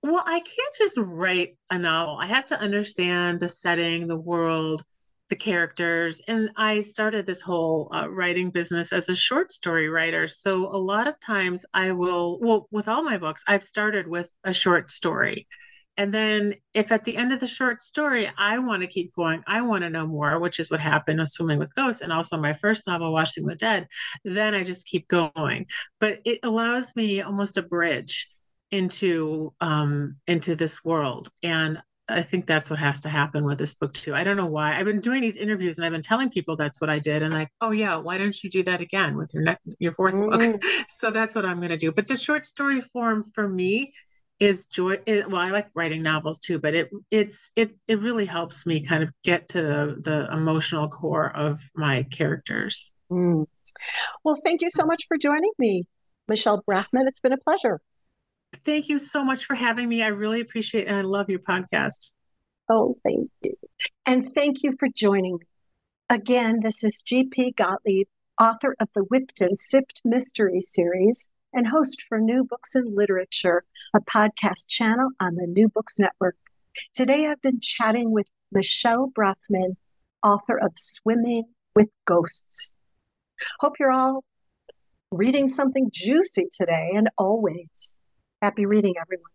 Well, 0.03 0.23
I 0.25 0.39
can't 0.39 0.75
just 0.77 0.97
write 0.97 1.57
a 1.71 1.79
novel. 1.79 2.17
I 2.21 2.27
have 2.27 2.45
to 2.47 2.59
understand 2.59 3.39
the 3.39 3.49
setting, 3.49 4.07
the 4.07 4.17
world, 4.17 4.83
the 5.29 5.35
characters. 5.35 6.21
And 6.27 6.51
I 6.55 6.81
started 6.81 7.25
this 7.25 7.41
whole 7.41 7.89
uh, 7.91 8.07
writing 8.09 8.51
business 8.51 8.93
as 8.93 9.09
a 9.09 9.15
short 9.15 9.51
story 9.51 9.89
writer. 9.89 10.27
So 10.27 10.67
a 10.67 10.77
lot 10.77 11.07
of 11.07 11.19
times 11.19 11.65
I 11.73 11.91
will, 11.93 12.39
well, 12.39 12.67
with 12.71 12.87
all 12.87 13.03
my 13.03 13.17
books, 13.17 13.43
I've 13.47 13.63
started 13.63 14.07
with 14.07 14.29
a 14.43 14.53
short 14.53 14.91
story. 14.91 15.47
And 15.97 16.13
then 16.13 16.55
if 16.73 16.91
at 16.91 17.05
the 17.05 17.15
end 17.15 17.31
of 17.31 17.39
the 17.39 17.47
short 17.47 17.81
story, 17.81 18.29
I 18.37 18.59
want 18.59 18.81
to 18.81 18.87
keep 18.87 19.15
going, 19.15 19.43
I 19.47 19.61
want 19.61 19.83
to 19.83 19.89
know 19.89 20.05
more, 20.05 20.39
which 20.39 20.59
is 20.59 20.69
what 20.69 20.81
happened 20.81 21.19
with 21.19 21.29
Swimming 21.29 21.57
with 21.57 21.73
Ghosts 21.73 22.01
and 22.01 22.11
also 22.11 22.37
my 22.37 22.53
first 22.53 22.85
novel, 22.85 23.13
Washing 23.13 23.45
the 23.45 23.55
Dead, 23.55 23.87
then 24.25 24.53
I 24.53 24.63
just 24.63 24.87
keep 24.87 25.07
going. 25.07 25.67
But 26.01 26.19
it 26.25 26.41
allows 26.43 26.95
me 26.97 27.21
almost 27.21 27.57
a 27.57 27.63
bridge 27.63 28.27
into 28.71 29.53
um 29.61 30.15
into 30.27 30.55
this 30.55 30.83
world 30.83 31.29
and 31.43 31.77
I 32.07 32.21
think 32.21 32.45
that's 32.45 32.69
what 32.69 32.77
has 32.79 32.99
to 33.01 33.09
happen 33.09 33.45
with 33.45 33.57
this 33.57 33.75
book 33.75 33.93
too. 33.93 34.13
I 34.13 34.23
don't 34.23 34.37
know 34.37 34.45
why. 34.45 34.77
I've 34.77 34.85
been 34.85 35.01
doing 35.01 35.21
these 35.21 35.37
interviews 35.37 35.77
and 35.77 35.85
I've 35.85 35.91
been 35.91 36.03
telling 36.03 36.29
people 36.29 36.55
that's 36.55 36.79
what 36.79 36.89
I 36.89 36.99
did, 36.99 37.23
and 37.23 37.33
like, 37.33 37.49
oh 37.61 37.71
yeah, 37.71 37.95
why 37.95 38.17
don't 38.17 38.43
you 38.43 38.49
do 38.49 38.63
that 38.63 38.79
again 38.79 39.17
with 39.17 39.33
your 39.33 39.43
next 39.43 39.61
your 39.79 39.93
4th 39.93 40.13
mm-hmm. 40.13 40.51
book? 40.51 40.63
so 40.87 41.09
that's 41.09 41.33
what 41.33 41.45
I'm 41.45 41.57
going 41.57 41.69
to 41.69 41.77
do. 41.77 41.91
But 41.91 42.07
the 42.07 42.15
short 42.15 42.45
story 42.45 42.81
form 42.81 43.23
for 43.33 43.47
me 43.47 43.93
is 44.39 44.65
joy. 44.65 44.99
It, 45.05 45.29
well, 45.29 45.41
I 45.41 45.49
like 45.49 45.67
writing 45.73 46.03
novels 46.03 46.39
too, 46.39 46.59
but 46.59 46.75
it 46.75 46.91
it's 47.09 47.49
it 47.55 47.75
it 47.87 47.99
really 47.99 48.25
helps 48.25 48.67
me 48.67 48.81
kind 48.81 49.01
of 49.01 49.09
get 49.23 49.49
to 49.49 49.61
the, 49.61 49.95
the 49.99 50.29
emotional 50.31 50.87
core 50.87 51.35
of 51.35 51.59
my 51.73 52.03
characters. 52.03 52.91
Mm. 53.11 53.47
Well, 54.23 54.37
thank 54.43 54.61
you 54.61 54.69
so 54.69 54.85
much 54.85 55.05
for 55.07 55.17
joining 55.17 55.51
me, 55.57 55.85
Michelle 56.27 56.63
Brafman. 56.69 57.07
It's 57.07 57.19
been 57.19 57.33
a 57.33 57.37
pleasure. 57.37 57.81
Thank 58.63 58.89
you 58.89 58.99
so 58.99 59.23
much 59.23 59.45
for 59.45 59.55
having 59.55 59.89
me. 59.89 60.01
I 60.01 60.07
really 60.07 60.41
appreciate 60.41 60.87
and 60.87 60.97
I 60.97 61.01
love 61.01 61.29
your 61.29 61.39
podcast. 61.39 62.11
Oh, 62.69 62.95
thank 63.03 63.29
you. 63.41 63.53
And 64.05 64.27
thank 64.33 64.63
you 64.63 64.73
for 64.79 64.87
joining 64.95 65.33
me. 65.33 65.45
Again, 66.09 66.59
this 66.61 66.83
is 66.83 67.03
GP 67.05 67.55
Gottlieb, 67.55 68.07
author 68.39 68.75
of 68.79 68.89
the 68.95 69.01
Whipped 69.01 69.41
and 69.41 69.59
Sipped 69.59 70.01
Mystery 70.05 70.61
Series 70.61 71.29
and 71.53 71.67
host 71.67 72.03
for 72.07 72.19
New 72.19 72.43
Books 72.43 72.75
and 72.75 72.95
Literature, 72.95 73.63
a 73.95 74.01
podcast 74.01 74.67
channel 74.67 75.09
on 75.19 75.35
the 75.35 75.47
New 75.47 75.69
Books 75.69 75.97
Network. 75.97 76.35
Today 76.93 77.27
I've 77.27 77.41
been 77.41 77.59
chatting 77.61 78.11
with 78.11 78.27
Michelle 78.51 79.11
Brafman, 79.17 79.77
author 80.23 80.57
of 80.57 80.73
Swimming 80.75 81.45
with 81.75 81.89
Ghosts. 82.05 82.73
Hope 83.59 83.73
you're 83.79 83.91
all 83.91 84.23
reading 85.11 85.47
something 85.47 85.89
juicy 85.91 86.47
today 86.51 86.91
and 86.93 87.09
always. 87.17 87.95
Happy 88.41 88.65
reading, 88.65 88.93
everyone. 89.01 89.31